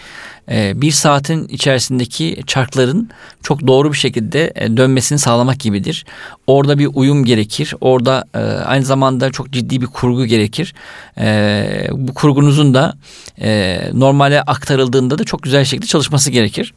[0.51, 3.11] e, bir saatin içerisindeki çarkların
[3.43, 6.07] çok doğru bir şekilde e, dönmesini sağlamak gibidir.
[6.47, 10.75] Orada bir uyum gerekir, orada e, aynı zamanda çok ciddi bir kurgu gerekir.
[11.19, 12.95] E, bu kurgunuzun da
[13.41, 16.75] e, normale aktarıldığında da çok güzel şekilde çalışması gerekir.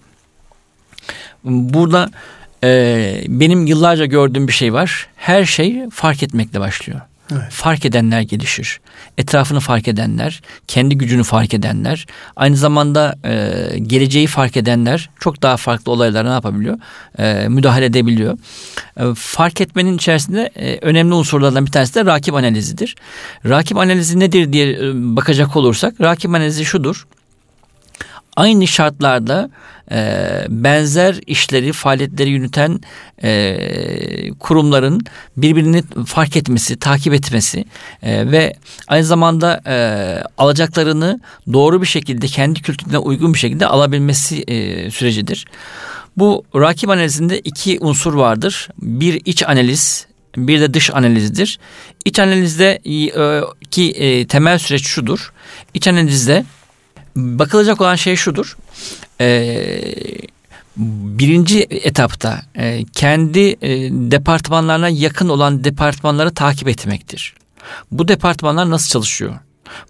[1.43, 2.09] Burada
[2.65, 5.07] e, benim yıllarca gördüğüm bir şey var.
[5.15, 7.01] Her şey fark etmekle başlıyor.
[7.31, 7.43] Evet.
[7.49, 8.79] Fark edenler gelişir.
[9.17, 15.57] Etrafını fark edenler, kendi gücünü fark edenler, aynı zamanda e, geleceği fark edenler çok daha
[15.57, 16.79] farklı olaylara ne yapabiliyor?
[17.19, 18.37] E, müdahale edebiliyor.
[18.97, 22.95] E, fark etmenin içerisinde e, önemli unsurlardan bir tanesi de rakip analizidir.
[23.45, 27.05] Rakip analizi nedir diye e, bakacak olursak, rakip analizi şudur
[28.35, 29.49] aynı şartlarda
[29.91, 30.19] e,
[30.49, 32.79] benzer işleri, faaliyetleri yürüten
[33.23, 35.01] e, kurumların
[35.37, 37.65] birbirini fark etmesi, takip etmesi
[38.03, 38.53] e, ve
[38.87, 39.75] aynı zamanda e,
[40.37, 41.19] alacaklarını
[41.53, 45.45] doğru bir şekilde kendi kültürüne uygun bir şekilde alabilmesi e, sürecidir.
[46.17, 48.69] Bu rakip analizinde iki unsur vardır.
[48.81, 51.59] Bir iç analiz, bir de dış analizdir.
[52.05, 55.33] İç analizde e, ki e, temel süreç şudur.
[55.73, 56.45] İç analizde
[57.15, 58.57] bakılacak olan şey şudur.
[59.21, 59.81] E,
[60.77, 67.33] birinci etapta e, kendi e, departmanlarına yakın olan departmanları takip etmektir.
[67.91, 69.33] Bu departmanlar nasıl çalışıyor?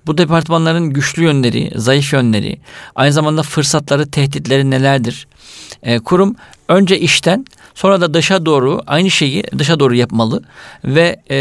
[0.05, 2.59] Bu departmanların güçlü yönleri, zayıf yönleri,
[2.95, 5.27] aynı zamanda fırsatları, tehditleri nelerdir?
[5.83, 6.35] E, kurum
[6.67, 10.43] önce işten sonra da dışa doğru aynı şeyi dışa doğru yapmalı
[10.85, 11.37] ve e,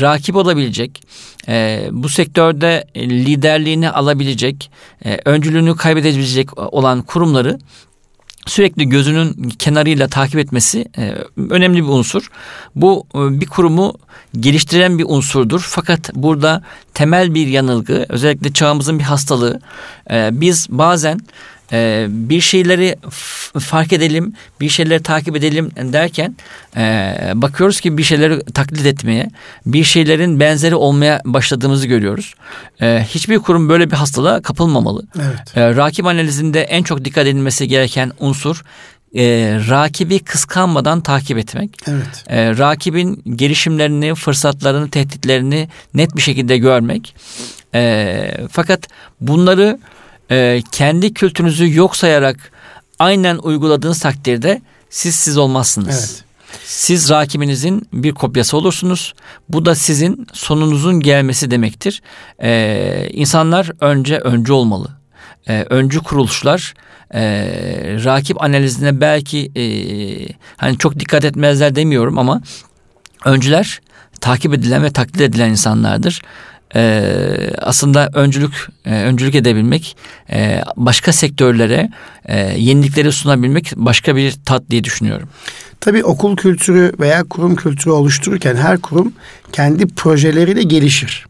[0.00, 1.02] rakip olabilecek,
[1.48, 4.70] e, bu sektörde liderliğini alabilecek,
[5.04, 7.58] e, öncülüğünü kaybedebilecek olan kurumları
[8.48, 11.14] sürekli gözünün kenarıyla takip etmesi e,
[11.50, 12.30] önemli bir unsur.
[12.74, 13.94] Bu e, bir kurumu
[14.40, 15.66] geliştiren bir unsurdur.
[15.68, 16.62] Fakat burada
[16.94, 19.60] temel bir yanılgı, özellikle çağımızın bir hastalığı.
[20.10, 21.20] E, biz bazen
[21.72, 22.96] e, bir şeyleri
[23.58, 26.36] fark edelim, bir şeyleri takip edelim derken
[26.76, 29.30] e, bakıyoruz ki bir şeyleri taklit etmeye,
[29.66, 32.34] bir şeylerin benzeri olmaya başladığımızı görüyoruz.
[32.80, 35.02] E, hiçbir kurum böyle bir hastalığa kapılmamalı.
[35.16, 35.56] Evet.
[35.56, 38.64] E, rakip analizinde en çok dikkat edilmesi gereken unsur
[39.14, 39.22] e,
[39.68, 41.70] rakibi kıskanmadan takip etmek.
[41.86, 42.24] Evet.
[42.26, 47.14] E, rakibin gelişimlerini, fırsatlarını, tehditlerini net bir şekilde görmek.
[47.74, 48.88] E, fakat
[49.20, 49.78] bunları
[50.30, 52.52] e, kendi kültürünüzü yok sayarak
[52.98, 55.88] aynen uyguladığınız takdirde siz siz olmazsınız.
[55.88, 56.24] Evet.
[56.64, 59.14] Siz rakibinizin bir kopyası olursunuz.
[59.48, 62.02] Bu da sizin sonunuzun gelmesi demektir.
[62.42, 64.88] Ee, insanlar önce öncü olmalı.
[65.48, 66.74] Ee, öncü kuruluşlar
[67.14, 67.20] e,
[68.04, 69.64] rakip analizine belki e,
[70.56, 72.42] hani çok dikkat etmezler demiyorum ama
[73.24, 73.80] öncüler
[74.20, 76.22] takip edilen ve taklit edilen insanlardır
[76.74, 79.96] e, aslında öncülük e, öncülük edebilmek,
[80.30, 81.90] e, başka sektörlere
[82.24, 85.28] e, yenilikleri sunabilmek başka bir tat diye düşünüyorum.
[85.80, 89.12] Tabii okul kültürü veya kurum kültürü oluştururken her kurum
[89.52, 91.26] kendi projeleriyle gelişir.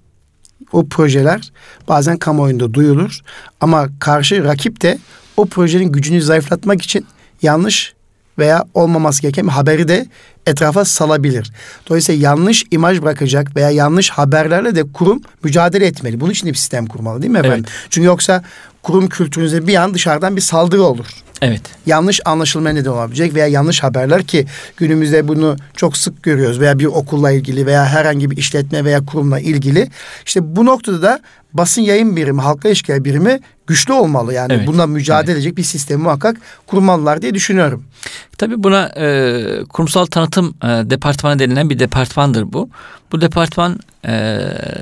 [0.73, 1.53] O projeler
[1.89, 3.21] bazen kamuoyunda duyulur
[3.61, 4.99] ama karşı rakip de
[5.37, 7.07] o projenin gücünü zayıflatmak için
[7.43, 7.95] yanlış
[8.39, 10.07] veya olmaması gereken bir haberi de
[10.47, 11.53] etrafa salabilir.
[11.89, 16.21] Dolayısıyla yanlış imaj bırakacak veya yanlış haberlerle de kurum mücadele etmeli.
[16.21, 17.65] Bunun için de bir sistem kurmalı değil mi efendim?
[17.69, 17.87] Evet.
[17.91, 18.45] Çünkü yoksa
[18.83, 21.07] kurum kültürünüze bir an dışarıdan bir saldırı olur.
[21.43, 21.63] Evet.
[21.87, 24.47] Yanlış anlaşılma neden olabilecek veya yanlış haberler ki
[24.77, 29.41] günümüzde bunu çok sık görüyoruz veya bir okulla ilgili veya herhangi bir işletme veya kurumla
[29.41, 29.89] ilgili.
[30.27, 31.21] İşte bu noktada da
[31.53, 34.35] basın yayın birimi, halka ilişkiler birimi güçlü olmalı.
[34.35, 34.67] Yani evet.
[34.67, 35.37] bununla mücadele evet.
[35.37, 37.85] edecek bir sistemi muhakkak kurmalılar diye düşünüyorum.
[38.39, 42.71] Tabii buna e, kurumsal tanıtım e, departmanı denilen bir departmandır bu.
[43.13, 44.39] Bu departman e,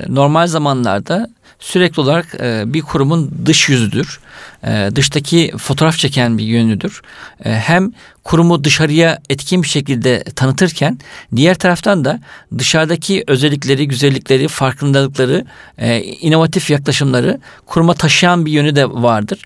[0.07, 4.19] normal zamanlarda sürekli olarak e, bir kurumun dış yüzüdür.
[4.63, 7.01] E, dıştaki fotoğraf çeken bir yönüdür.
[7.45, 7.91] E, hem
[8.23, 10.99] kurumu dışarıya etkin bir şekilde tanıtırken
[11.35, 12.19] diğer taraftan da
[12.57, 15.45] dışarıdaki özellikleri, güzellikleri, farkındalıkları,
[15.77, 19.41] e, inovatif yaklaşımları kuruma taşıyan bir yönü de vardır.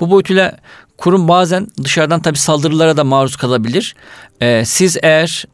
[0.00, 0.58] Bu boyutuyla
[0.98, 3.94] kurum bazen dışarıdan tabi saldırılara da maruz kalabilir.
[4.40, 5.44] E, siz eğer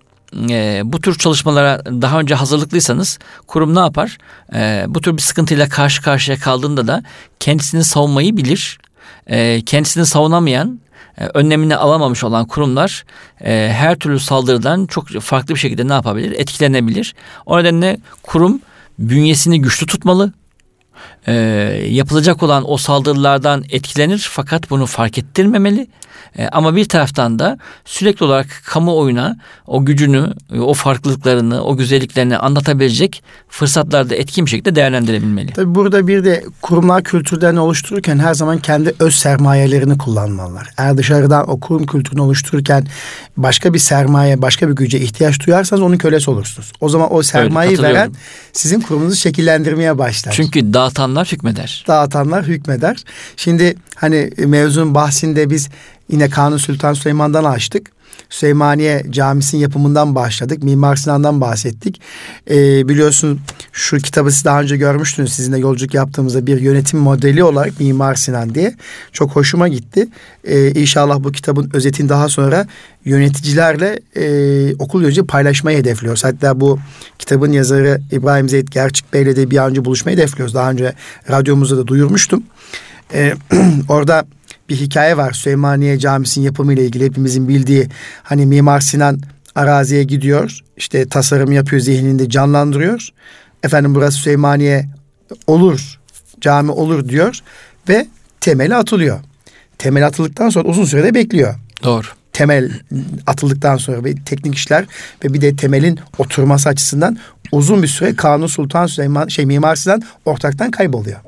[0.51, 4.19] e, bu tür çalışmalara daha önce hazırlıklıysanız kurum ne yapar?
[4.55, 7.03] E, bu tür bir sıkıntıyla karşı karşıya kaldığında da
[7.41, 8.79] kendisini savunmayı bilir.
[9.27, 10.81] E, kendisini savunamayan
[11.19, 13.05] e, önlemini alamamış olan kurumlar
[13.45, 16.33] e, her türlü saldırıdan çok farklı bir şekilde ne yapabilir?
[16.33, 17.15] Etkilenebilir.
[17.47, 18.61] O nedenle kurum
[18.99, 20.33] bünyesini güçlü tutmalı.
[21.27, 21.33] E,
[21.91, 25.87] yapılacak olan o saldırılardan etkilenir fakat bunu fark ettirmemeli
[26.39, 29.37] e, ama bir taraftan da sürekli olarak kamuoyuna
[29.67, 35.53] o gücünü, o farklılıklarını, o güzelliklerini anlatabilecek fırsatlarda etkin bir şekilde değerlendirebilmeli.
[35.53, 40.71] Tabii burada bir de kurumlar kültürlerini oluştururken her zaman kendi öz sermayelerini kullanmalılar.
[40.79, 42.87] Eğer dışarıdan o kurum kültürünü oluştururken
[43.37, 46.73] başka bir sermaye, başka bir güce ihtiyaç duyarsanız onun kölesi olursunuz.
[46.81, 48.13] O zaman o sermayeyi evet, veren
[48.53, 50.33] sizin kurumunuzu şekillendirmeye başlar.
[50.33, 51.85] Çünkü dağıtanlar hükmeder.
[51.89, 52.97] Dağıtanlar hükmeder.
[53.37, 55.69] Şimdi hani mevzunun bahsinde biz
[56.09, 57.91] Yine Kanun Sultan Süleyman'dan açtık.
[58.31, 60.63] Süleymaniye Camisi'nin yapımından başladık.
[60.63, 62.01] Mimar Sinan'dan bahsettik.
[62.51, 63.41] Ee, biliyorsun
[63.73, 65.33] şu kitabı siz daha önce görmüştünüz.
[65.33, 68.75] Sizinle yolculuk yaptığımızda bir yönetim modeli olarak Mimar Sinan diye.
[69.13, 70.09] Çok hoşuma gitti.
[70.45, 72.67] Ee, inşallah bu kitabın özetini daha sonra
[73.05, 76.25] yöneticilerle e, okul yönetici paylaşmayı hedefliyoruz.
[76.25, 76.79] Hatta bu
[77.19, 80.55] kitabın yazarı İbrahim Zeyd Gerçik Bey'le de bir an önce buluşmayı hedefliyoruz.
[80.55, 80.93] Daha önce
[81.31, 82.43] radyomuzda da duyurmuştum.
[83.15, 83.35] Ee,
[83.89, 84.27] orada
[84.69, 85.33] bir hikaye var.
[85.33, 87.89] Süleymaniye Camisi'nin yapımı ile ilgili hepimizin bildiği
[88.23, 89.21] hani Mimar Sinan
[89.55, 90.59] araziye gidiyor.
[90.77, 93.09] işte tasarım yapıyor zihninde canlandırıyor.
[93.63, 94.89] Efendim burası Süleymaniye
[95.47, 95.99] olur
[96.41, 97.39] cami olur diyor
[97.89, 98.07] ve
[98.41, 99.21] temeli atılıyor.
[99.79, 101.55] Temel atıldıktan sonra uzun sürede bekliyor.
[101.85, 102.07] Doğru.
[102.33, 102.71] Temel
[103.27, 104.85] atıldıktan sonra ve teknik işler
[105.25, 107.19] ve bir de temelin oturması açısından
[107.53, 111.21] uzun bir süre Kanun Sultan Süleyman şey Mimar Sinan ortaktan kayboluyor.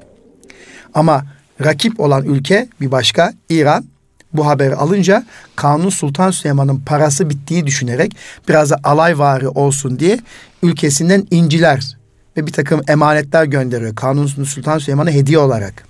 [0.94, 1.24] Ama
[1.64, 3.84] rakip olan ülke bir başka İran
[4.32, 5.24] bu haberi alınca
[5.56, 8.16] Kanun Sultan Süleyman'ın parası bittiği düşünerek
[8.48, 10.18] biraz da alayvari olsun diye
[10.62, 11.96] ülkesinden inciler
[12.36, 15.84] ve bir takım emanetler gönderiyor Kanun Sultan Süleyman'a hediye olarak.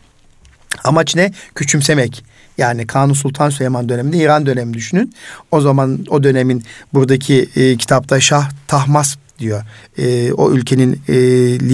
[0.84, 1.32] Amaç ne?
[1.54, 2.24] Küçümsemek.
[2.58, 5.14] Yani Kanun Sultan Süleyman döneminde İran dönemi düşünün.
[5.50, 9.62] O zaman o dönemin buradaki e, kitapta Şah Tahmas diyor
[9.98, 11.14] e, o ülkenin e,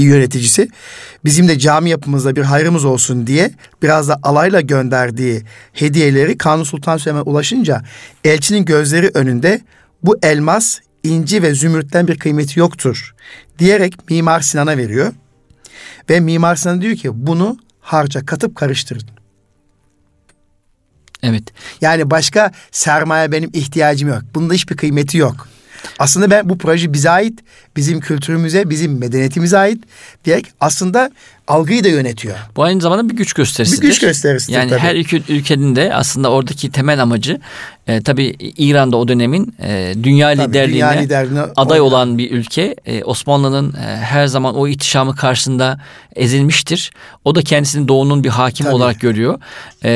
[0.01, 0.69] yöneticisi.
[1.25, 3.51] Bizim de cami yapımızda bir hayrımız olsun diye
[3.83, 7.83] biraz da alayla gönderdiği hediyeleri Kanuni Sultan Süleyman'a ulaşınca
[8.25, 9.61] elçinin gözleri önünde
[10.03, 13.15] bu elmas, inci ve zümrütten bir kıymeti yoktur
[13.59, 15.13] diyerek Mimar Sinan'a veriyor.
[16.11, 19.09] Ve Mimar Sinan diyor ki bunu harca katıp karıştırın.
[21.23, 21.43] Evet.
[21.81, 24.23] Yani başka sermaye benim ihtiyacım yok.
[24.35, 25.49] Bunda hiçbir kıymeti yok.
[25.99, 27.39] Aslında ben bu proje bize ait,
[27.77, 29.85] bizim kültürümüze, bizim medeniyetimize ait
[30.25, 31.11] diyerek aslında
[31.49, 32.37] algıyı da yönetiyor.
[32.57, 33.83] Bu aynı zamanda bir güç gösterisidir.
[33.83, 34.81] Bir güç gösterisidir Yani tabii.
[34.81, 37.41] her ülke, ülkenin de aslında oradaki temel amacı
[37.87, 41.87] e, tabii İran'da o dönemin e, dünya tabii, liderliğine dünya liderliğine aday oynayan.
[41.87, 42.77] olan bir ülke.
[42.87, 45.81] E, Osmanlı'nın e, her zaman o ihtişamı karşısında
[46.17, 46.91] ezilmiştir.
[47.25, 48.75] O da kendisini doğunun bir hakim tabii.
[48.75, 49.39] olarak görüyor.
[49.85, 49.91] E,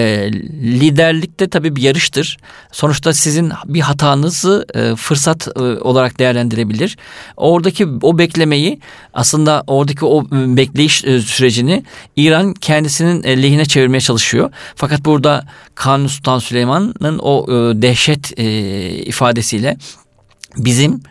[0.62, 2.38] liderlik de tabii bir yarıştır.
[2.72, 6.96] Sonuçta sizin bir hatanızı e, fırsat e, olarak değerlendirebilir.
[7.36, 8.80] Oradaki o beklemeyi
[9.14, 11.84] aslında oradaki o bekleyiş e, sürecini
[12.16, 14.50] İran kendisinin e, lehine çevirmeye çalışıyor.
[14.74, 18.44] Fakat burada Kanuni Sultan Süleyman'ın o e, dehşet e,
[18.90, 19.76] ifadesiyle
[20.56, 21.02] bizim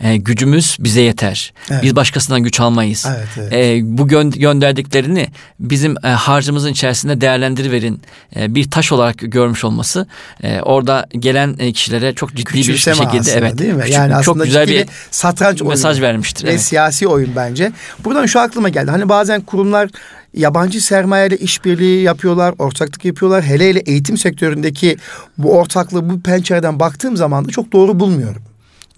[0.00, 1.52] e, gücümüz bize yeter.
[1.70, 1.82] Evet.
[1.82, 3.06] Biz başkasından güç almayız.
[3.08, 3.52] Evet, evet.
[3.52, 5.28] E, bu gö- gönderdiklerini
[5.60, 8.02] bizim e, harcımızın içerisinde değerlendiriverin
[8.36, 10.06] e, bir taş olarak görmüş olması
[10.42, 13.80] e, orada gelen e, kişilere çok ciddi bir şekilde aslında, evet değil mi?
[13.80, 16.46] Küçük, yani çok güzel bir satranç mesaj oyunu vermiştir.
[16.46, 16.60] Ve evet.
[16.60, 17.72] siyasi oyun bence.
[18.04, 18.90] Buradan şu aklıma geldi.
[18.90, 19.90] Hani bazen kurumlar
[20.38, 23.44] yabancı sermayeyle işbirliği yapıyorlar, ortaklık yapıyorlar.
[23.44, 24.96] Hele hele eğitim sektöründeki
[25.38, 28.42] bu ortaklığı bu pencereden baktığım zaman da çok doğru bulmuyorum.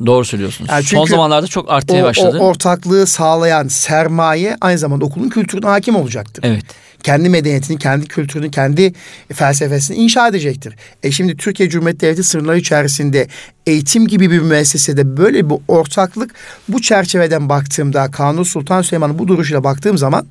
[0.07, 0.71] Doğru söylüyorsunuz.
[0.71, 2.39] Yani Son zamanlarda çok artmaya o, başladı.
[2.41, 6.45] o ortaklığı sağlayan sermaye aynı zamanda okulun kültürüne hakim olacaktır.
[6.47, 6.65] evet.
[7.03, 8.93] kendi medeniyetini, kendi kültürünü, kendi
[9.33, 10.75] felsefesini inşa edecektir.
[11.03, 13.29] E şimdi Türkiye Cumhuriyeti Devleti sınırları içerisinde
[13.67, 16.35] eğitim gibi bir müessesede böyle bir ortaklık
[16.69, 20.27] bu çerçeveden baktığımda Kanuni Sultan Süleyman'ın bu duruşuyla baktığım zaman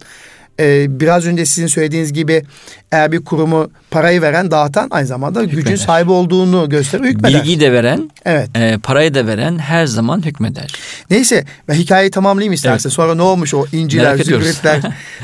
[0.59, 2.43] e, biraz önce sizin söylediğiniz gibi
[2.91, 5.77] eğer bir kurumu parayı veren dağıtan aynı zamanda gücün Hükmeder.
[5.77, 7.39] sahibi olduğunu gösterir hükmeder.
[7.39, 8.49] Bilgiyi de veren, Evet.
[8.55, 10.73] e, parayı da veren her zaman hükmeder.
[11.09, 12.89] Neyse ben hikayeyi tamamlayayım istersen.
[12.89, 14.81] Sonra ne olmuş o inciler, zübritler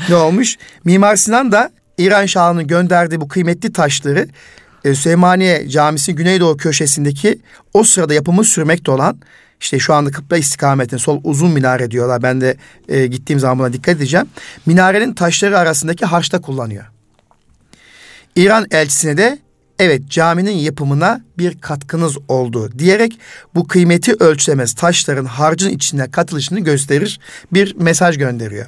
[0.08, 0.56] ne olmuş?
[0.84, 4.28] Mimar Sinan da İran Şahı'nın gönderdiği bu kıymetli taşları
[4.84, 7.38] e, Süleymaniye Camisi'nin güneydoğu köşesindeki
[7.74, 9.18] o sırada yapımı sürmekte olan
[9.60, 12.22] işte şu anda kıbla istikametine sol uzun minare diyorlar.
[12.22, 12.56] Ben de
[12.88, 14.26] e, gittiğim zaman buna dikkat edeceğim.
[14.66, 16.84] Minarenin taşları arasındaki harçta kullanıyor.
[18.36, 19.38] İran elçisine de
[19.78, 23.18] evet caminin yapımına bir katkınız oldu diyerek
[23.54, 27.20] bu kıymeti ölçülemez taşların harcın içine katılışını gösterir
[27.52, 28.66] bir mesaj gönderiyor.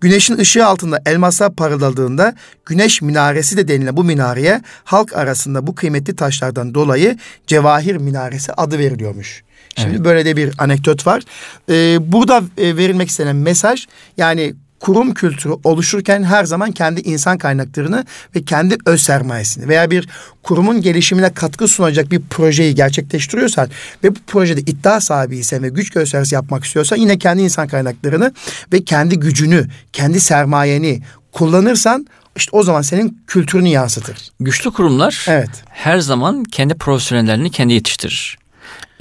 [0.00, 2.34] Güneşin ışığı altında elmaslar parıldadığında
[2.66, 8.78] güneş minaresi de denilen bu minareye halk arasında bu kıymetli taşlardan dolayı cevahir minaresi adı
[8.78, 9.42] veriliyormuş.
[9.76, 11.22] Şimdi böyle de bir anekdot var.
[11.70, 18.04] Ee, burada e, verilmek istenen mesaj yani kurum kültürü oluşurken her zaman kendi insan kaynaklarını
[18.36, 20.08] ve kendi öz sermayesini veya bir
[20.42, 23.68] kurumun gelişimine katkı sunacak bir projeyi gerçekleştiriyorsan
[24.04, 28.32] ve bu projede iddia sahibiysen ve güç gösterisi yapmak istiyorsan yine kendi insan kaynaklarını
[28.72, 31.02] ve kendi gücünü, kendi sermayeni
[31.32, 32.06] kullanırsan
[32.36, 34.16] işte o zaman senin kültürünü yansıtır.
[34.40, 35.50] Güçlü kurumlar Evet.
[35.68, 38.41] her zaman kendi profesyonellerini kendi yetiştirir.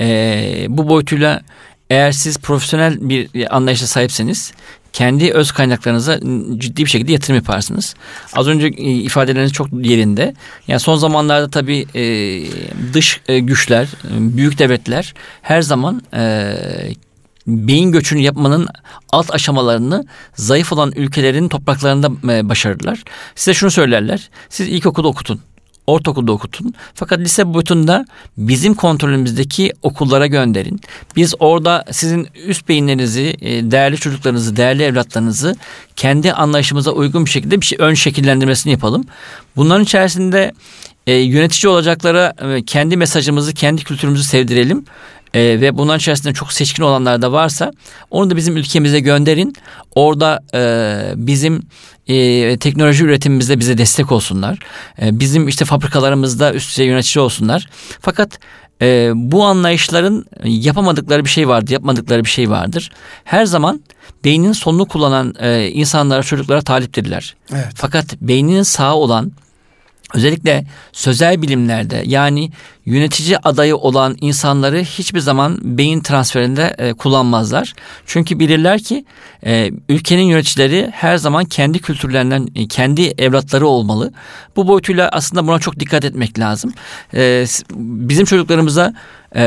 [0.02, 1.41] Ee, bu boyutuyla
[1.89, 4.54] eğer siz profesyonel bir anlayışa sahipseniz
[4.93, 6.20] kendi öz kaynaklarınıza
[6.58, 7.95] ciddi bir şekilde yatırım yaparsınız.
[8.34, 10.34] Az önce e, ifadeleriniz çok yerinde.
[10.68, 12.04] Yani son zamanlarda tabii e,
[12.93, 16.54] dış e, güçler, e, büyük devletler her zaman e,
[17.47, 18.68] beyin göçünü yapmanın
[19.12, 23.04] alt aşamalarını zayıf olan ülkelerin topraklarında e, başarırlar.
[23.36, 24.30] Size şunu söylerler.
[24.49, 25.41] Siz ilkokulda okutun.
[25.92, 26.74] Ortaokulda okutun.
[26.94, 28.06] Fakat lise boyutunda
[28.38, 30.82] bizim kontrolümüzdeki okullara gönderin.
[31.16, 35.56] Biz orada sizin üst beyinlerinizi, e, değerli çocuklarınızı, değerli evlatlarınızı
[35.96, 39.06] kendi anlayışımıza uygun bir şekilde bir şey ön şekillendirmesini yapalım.
[39.56, 40.54] Bunların içerisinde
[41.08, 44.86] e, yönetici olacaklara e, kendi mesajımızı, kendi kültürümüzü sevdirelim.
[45.34, 47.72] E, ve bunların içerisinde çok seçkin olanlar da varsa
[48.12, 49.54] onu da bizim ülkemize gönderin.
[49.96, 51.62] Orada e, bizim
[52.08, 54.60] e, teknoloji üretimimizde bize destek olsunlar.
[55.02, 57.70] E, bizim işte fabrikalarımızda üst düzey yönetici olsunlar.
[58.02, 58.40] Fakat
[58.82, 62.92] e, bu anlayışların yapamadıkları bir şey vardır, yapmadıkları bir şey vardır.
[63.24, 63.82] Her zaman
[64.24, 67.36] beynin sonunu kullanan e, insanlara, çocuklara taliptirler.
[67.54, 67.68] Evet.
[67.76, 69.32] Fakat beyninin sağı olan
[70.14, 72.51] özellikle sözel bilimlerde yani
[72.86, 77.74] yönetici adayı olan insanları hiçbir zaman beyin transferinde e, kullanmazlar.
[78.05, 79.05] Çünkü bilirler ki
[79.45, 84.12] e, ülkenin yöneticileri her zaman kendi kültürlerinden e, kendi evlatları olmalı.
[84.55, 86.74] Bu boyutuyla aslında buna çok dikkat etmek lazım.
[87.14, 87.45] E,
[87.76, 88.93] bizim çocuklarımıza
[89.36, 89.43] e,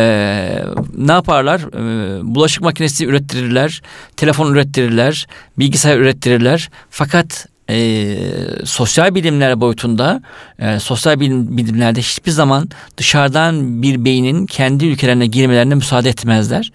[0.96, 1.60] ne yaparlar?
[1.60, 3.82] E, bulaşık makinesi ürettirirler,
[4.16, 5.26] telefon ürettirirler,
[5.58, 6.70] bilgisayar ürettirirler.
[6.90, 8.16] Fakat e,
[8.64, 10.22] sosyal bilimler boyutunda
[10.58, 16.72] e, sosyal bilim, bilimlerde hiçbir zaman dışarıdan bir beynin kendi ülkelerine girmelerine müsaade etmezler.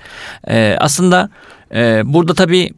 [0.48, 1.30] E, aslında
[1.74, 2.70] e, burada tabii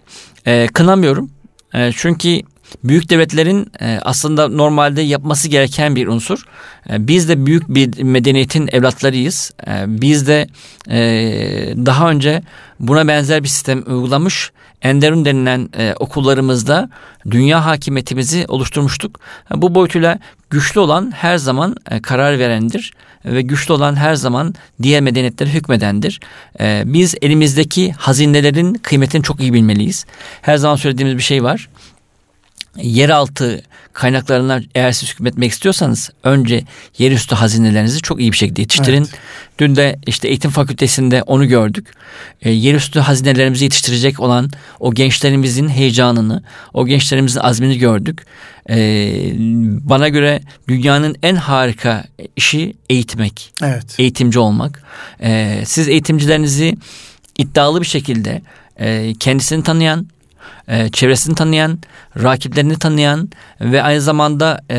[0.45, 1.31] e, kınamıyorum.
[1.73, 2.41] E, çünkü
[2.83, 6.43] büyük devletlerin e, aslında normalde yapması gereken bir unsur.
[6.89, 9.51] E, biz de büyük bir medeniyetin evlatlarıyız.
[9.67, 10.47] E, biz de
[11.85, 12.43] daha önce
[12.79, 14.51] buna benzer bir sistem uygulamış.
[14.81, 15.69] Enderun denilen
[15.99, 16.89] okullarımızda
[17.31, 19.19] dünya hakimiyetimizi oluşturmuştuk.
[19.55, 20.19] Bu boyutuyla
[20.49, 22.93] güçlü olan her zaman karar verendir
[23.25, 26.19] ve güçlü olan her zaman diğer medeniyetlere hükmedendir.
[26.85, 30.05] Biz elimizdeki hazinelerin kıymetini çok iyi bilmeliyiz.
[30.41, 31.69] Her zaman söylediğimiz bir şey var
[32.75, 33.61] yeraltı
[33.93, 36.63] kaynaklarına eğer siz hükmetmek istiyorsanız önce
[36.97, 39.01] yerüstü hazinelerinizi çok iyi bir şekilde yetiştirin.
[39.01, 39.19] Evet.
[39.59, 41.93] Dün de işte eğitim fakültesinde onu gördük.
[42.41, 44.49] E, yerüstü hazinelerimizi yetiştirecek olan
[44.79, 46.43] o gençlerimizin heyecanını,
[46.73, 48.25] o gençlerimizin azmini gördük.
[48.69, 48.75] E,
[49.89, 52.03] bana göre dünyanın en harika
[52.35, 53.95] işi eğitmek Evet.
[53.99, 54.83] eğitimci olmak.
[55.21, 56.77] Ee, siz eğitimcilerinizi
[57.37, 58.41] iddialı bir şekilde
[58.79, 60.07] e, kendisini tanıyan,
[60.67, 61.79] e, çevresini tanıyan,
[62.23, 63.29] rakiplerini tanıyan
[63.61, 64.77] ve aynı zamanda e,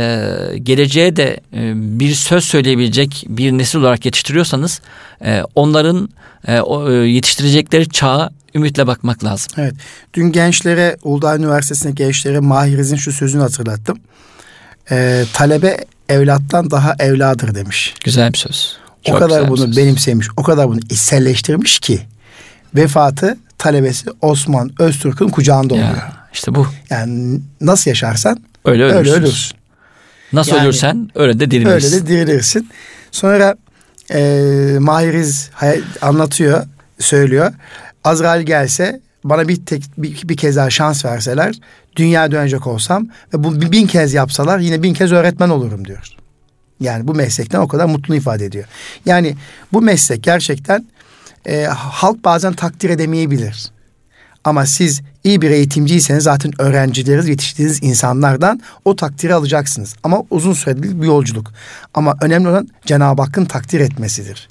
[0.59, 4.81] geleceğe de e, bir söz söyleyebilecek bir nesil olarak yetiştiriyorsanız
[5.25, 6.09] e, onların
[6.49, 9.53] e, o, e, yetiştirecekleri çağa ümitle bakmak lazım.
[9.59, 9.75] Evet.
[10.15, 13.99] Dün gençlere, Uludağ Üniversitesi'ndeki gençlere Mahiriz'in şu sözünü hatırlattım.
[14.91, 15.77] Ee, talebe
[16.09, 17.95] evlattan daha evladır demiş.
[18.05, 18.77] Güzel bir söz.
[19.05, 19.77] o Çok kadar güzel bir bunu söz.
[19.77, 22.01] benimsemiş, o kadar bunu içselleştirmiş ki
[22.75, 25.89] vefatı talebesi Osman Öztürk'ün kucağında oluyor.
[25.89, 26.67] Ya, işte bu.
[26.91, 29.59] Yani nasıl yaşarsan Öyle öyle ölürsün.
[30.33, 31.95] Nasıl Yani- ölürsen öyle de dirilirsin.
[31.95, 32.71] Öyle de dirilirsin.
[33.11, 33.55] Sonra
[34.15, 34.21] e,
[34.79, 35.51] Mahiriz
[36.03, 36.67] anlatıyor,
[36.99, 37.53] söylüyor.
[38.05, 41.55] Azrail gelse bana bir tek bir, bir kez daha şans verseler
[41.97, 46.09] dünya dönecek olsam ve bu bin kez yapsalar yine bin kez öğretmen olurum diyor.
[46.81, 48.65] Yani bu meslekten o kadar mutlu ifade ediyor.
[49.07, 49.37] Yani
[49.73, 50.87] bu meslek gerçekten
[51.47, 53.73] e, halk bazen takdir edemeyebilir.
[54.45, 59.95] Ama siz iyi bir eğitimciyseniz zaten öğrencileriniz, yetiştiğiniz insanlardan o takdiri alacaksınız.
[60.03, 61.53] Ama uzun süreli bir yolculuk.
[61.95, 64.49] Ama önemli olan Cenab-ı Hakk'ın takdir etmesidir.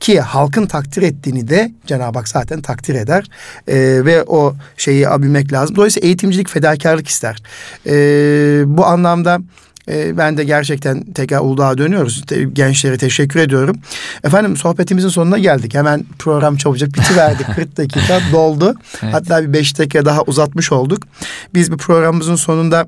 [0.00, 3.24] Ki halkın takdir ettiğini de Cenab-ı Hak zaten takdir eder.
[3.68, 5.76] Ee, ve o şeyi abilmek lazım.
[5.76, 7.42] Dolayısıyla eğitimcilik fedakarlık ister.
[7.86, 9.40] Ee, bu anlamda
[9.88, 12.22] e, ben de gerçekten tekrar Uludağ'a dönüyoruz.
[12.26, 13.76] Te- gençlere teşekkür ediyorum.
[14.24, 15.74] Efendim sohbetimizin sonuna geldik.
[15.74, 17.44] Hemen program çabucak bitiverdi.
[17.54, 18.74] 40 dakika doldu.
[19.02, 19.14] Evet.
[19.14, 21.02] Hatta bir 5 dakika daha uzatmış olduk.
[21.54, 22.86] Biz bu programımızın sonunda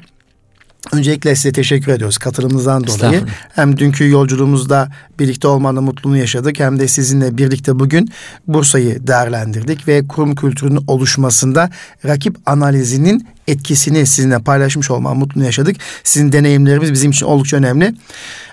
[0.92, 3.20] Öncelikle size teşekkür ediyoruz katılımınızdan dolayı.
[3.54, 8.08] Hem dünkü yolculuğumuzda birlikte olmanın mutluluğunu yaşadık hem de sizinle birlikte bugün
[8.46, 11.70] Bursa'yı değerlendirdik ve kurum kültürünün oluşmasında
[12.04, 15.76] rakip analizinin etkisini sizinle paylaşmış olmanın mutluluğunu yaşadık.
[16.04, 17.94] Sizin deneyimlerimiz bizim için oldukça önemli.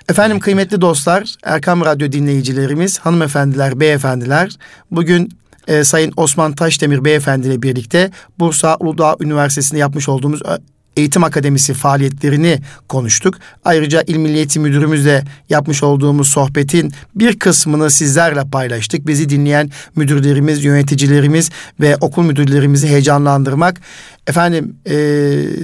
[0.08, 4.50] Efendim kıymetli dostlar, Erkam Radyo dinleyicilerimiz, hanımefendiler, beyefendiler
[4.90, 5.28] bugün
[5.68, 10.58] e, Sayın Osman Taşdemir Beyefendi ile birlikte Bursa Uludağ Üniversitesi'nde yapmış olduğumuz ö-
[10.96, 13.38] Eğitim Akademisi faaliyetlerini konuştuk.
[13.64, 19.06] Ayrıca İl Milli Eğitim Müdürümüzle yapmış olduğumuz sohbetin bir kısmını sizlerle paylaştık.
[19.06, 23.80] Bizi dinleyen müdürlerimiz, yöneticilerimiz ve okul müdürlerimizi heyecanlandırmak,
[24.26, 24.94] efendim e,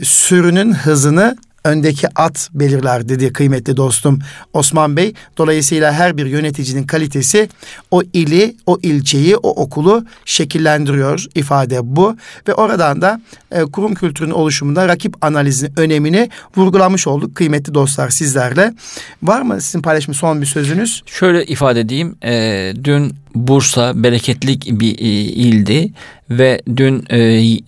[0.03, 4.19] sürünün hızını öndeki at belirler dedi kıymetli dostum
[4.53, 5.15] Osman Bey.
[5.39, 7.49] Dolayısıyla her bir yöneticinin kalitesi
[7.91, 12.17] o ili, o ilçeyi, o okulu şekillendiriyor ifade bu.
[12.49, 18.75] Ve oradan da e, kurum kültürünün oluşumunda rakip analizinin önemini vurgulamış olduk kıymetli dostlar sizlerle.
[19.23, 21.03] Var mı sizin paylaşmış son bir sözünüz?
[21.07, 22.17] Şöyle ifade edeyim.
[22.25, 25.93] e, dün Bursa bereketli bir e, ildi
[26.31, 27.19] ve dün e,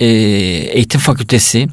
[0.00, 0.06] e,
[0.72, 1.68] eğitim fakültesi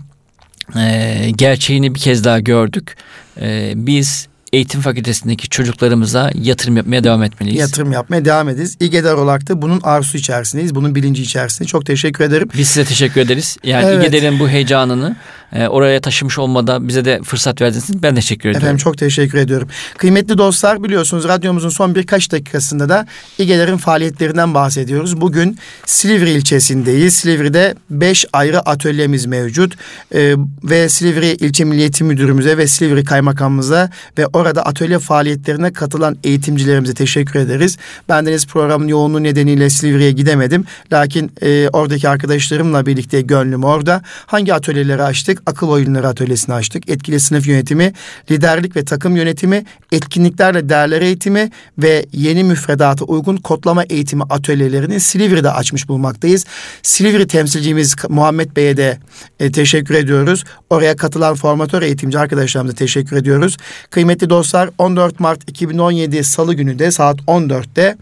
[0.78, 2.96] e, gerçeğini bir kez daha gördük.
[3.42, 7.60] E, biz eğitim fakültesindeki çocuklarımıza yatırım yapmaya devam etmeliyiz.
[7.60, 8.78] Yatırım yapmaya devam ediniz.
[8.80, 10.76] İGEDER olarak da bunun arzusu içerisindeyiz.
[10.76, 11.72] Bunun bilinci içerisindeyiz.
[11.72, 12.50] Çok teşekkür ederim.
[12.58, 13.58] Biz size teşekkür ederiz.
[13.64, 14.08] Yani Evet.
[14.08, 15.16] İGEDER'in bu heyecanını
[15.54, 18.66] e, oraya taşımış olmada bize de fırsat verdiğiniz için ben teşekkür ediyorum.
[18.66, 19.68] Efendim çok teşekkür ediyorum.
[19.98, 25.22] Kıymetli dostlar biliyorsunuz radyomuzun son birkaç dakikasında da İGE'lerin faaliyetlerinden bahsediyoruz.
[25.22, 27.14] Bugün Silivri ilçesindeyiz.
[27.14, 29.76] Silivri'de beş ayrı atölyemiz mevcut.
[30.16, 36.94] Ee, ve Silivri İlçe Milliyeti Müdürümüze ve Silivri Kaymakamımıza ve orada atölye faaliyetlerine katılan eğitimcilerimize
[36.94, 37.78] teşekkür ederiz.
[38.10, 40.66] Bendeniz programın yoğunluğu nedeniyle Silivri'ye gidemedim.
[40.92, 44.02] Lakin e, oradaki arkadaşlarımla birlikte gönlüm orada.
[44.26, 45.39] Hangi atölyeleri açtık?
[45.46, 46.90] Akıl oyunları atölyesini açtık.
[46.90, 47.94] Etkili sınıf yönetimi,
[48.32, 55.52] liderlik ve takım yönetimi, etkinliklerle değerler eğitimi ve yeni müfredata uygun kodlama eğitimi atölyelerini Silivri'de
[55.52, 56.46] açmış bulunmaktayız.
[56.84, 58.98] Silivri temsilcimiz Muhammed Bey'e de
[59.40, 60.44] e, teşekkür ediyoruz.
[60.70, 63.58] Oraya katılan formatör eğitimci arkadaşlarımıza teşekkür ediyoruz.
[63.90, 67.98] Kıymetli dostlar 14 Mart 2017 Salı günü de saat 14'te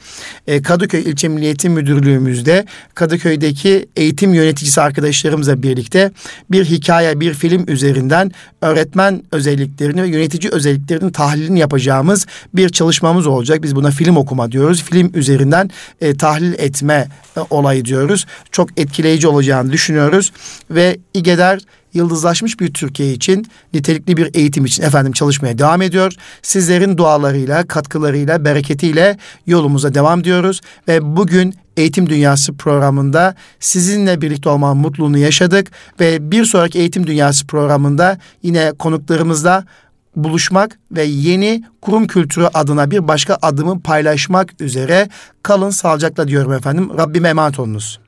[0.47, 6.11] e, Kadıköy İlçe Milli Eğitim Müdürlüğümüzde Kadıköy'deki eğitim yöneticisi arkadaşlarımızla birlikte
[6.51, 13.63] bir hikaye, bir film üzerinden öğretmen özelliklerini ve yönetici özelliklerinin tahlilini yapacağımız bir çalışmamız olacak.
[13.63, 14.84] Biz buna film okuma diyoruz.
[14.84, 15.69] Film üzerinden
[16.01, 17.07] e, tahlil etme
[17.38, 18.25] e, olayı diyoruz.
[18.51, 20.32] Çok etkileyici olacağını düşünüyoruz
[20.71, 21.59] ve İGEDER
[21.93, 26.13] yıldızlaşmış bir Türkiye için, nitelikli bir eğitim için efendim çalışmaya devam ediyor.
[26.41, 29.17] Sizlerin dualarıyla, katkılarıyla, bereketiyle
[29.47, 36.45] yolumuza devam ediyoruz ve bugün Eğitim Dünyası programında sizinle birlikte olmanın mutluluğunu yaşadık ve bir
[36.45, 39.65] sonraki Eğitim Dünyası programında yine konuklarımızla
[40.15, 45.09] buluşmak ve yeni kurum kültürü adına bir başka adımı paylaşmak üzere
[45.43, 46.89] kalın sağlıcakla diyorum efendim.
[46.97, 47.99] Rabbime emanet olunuz.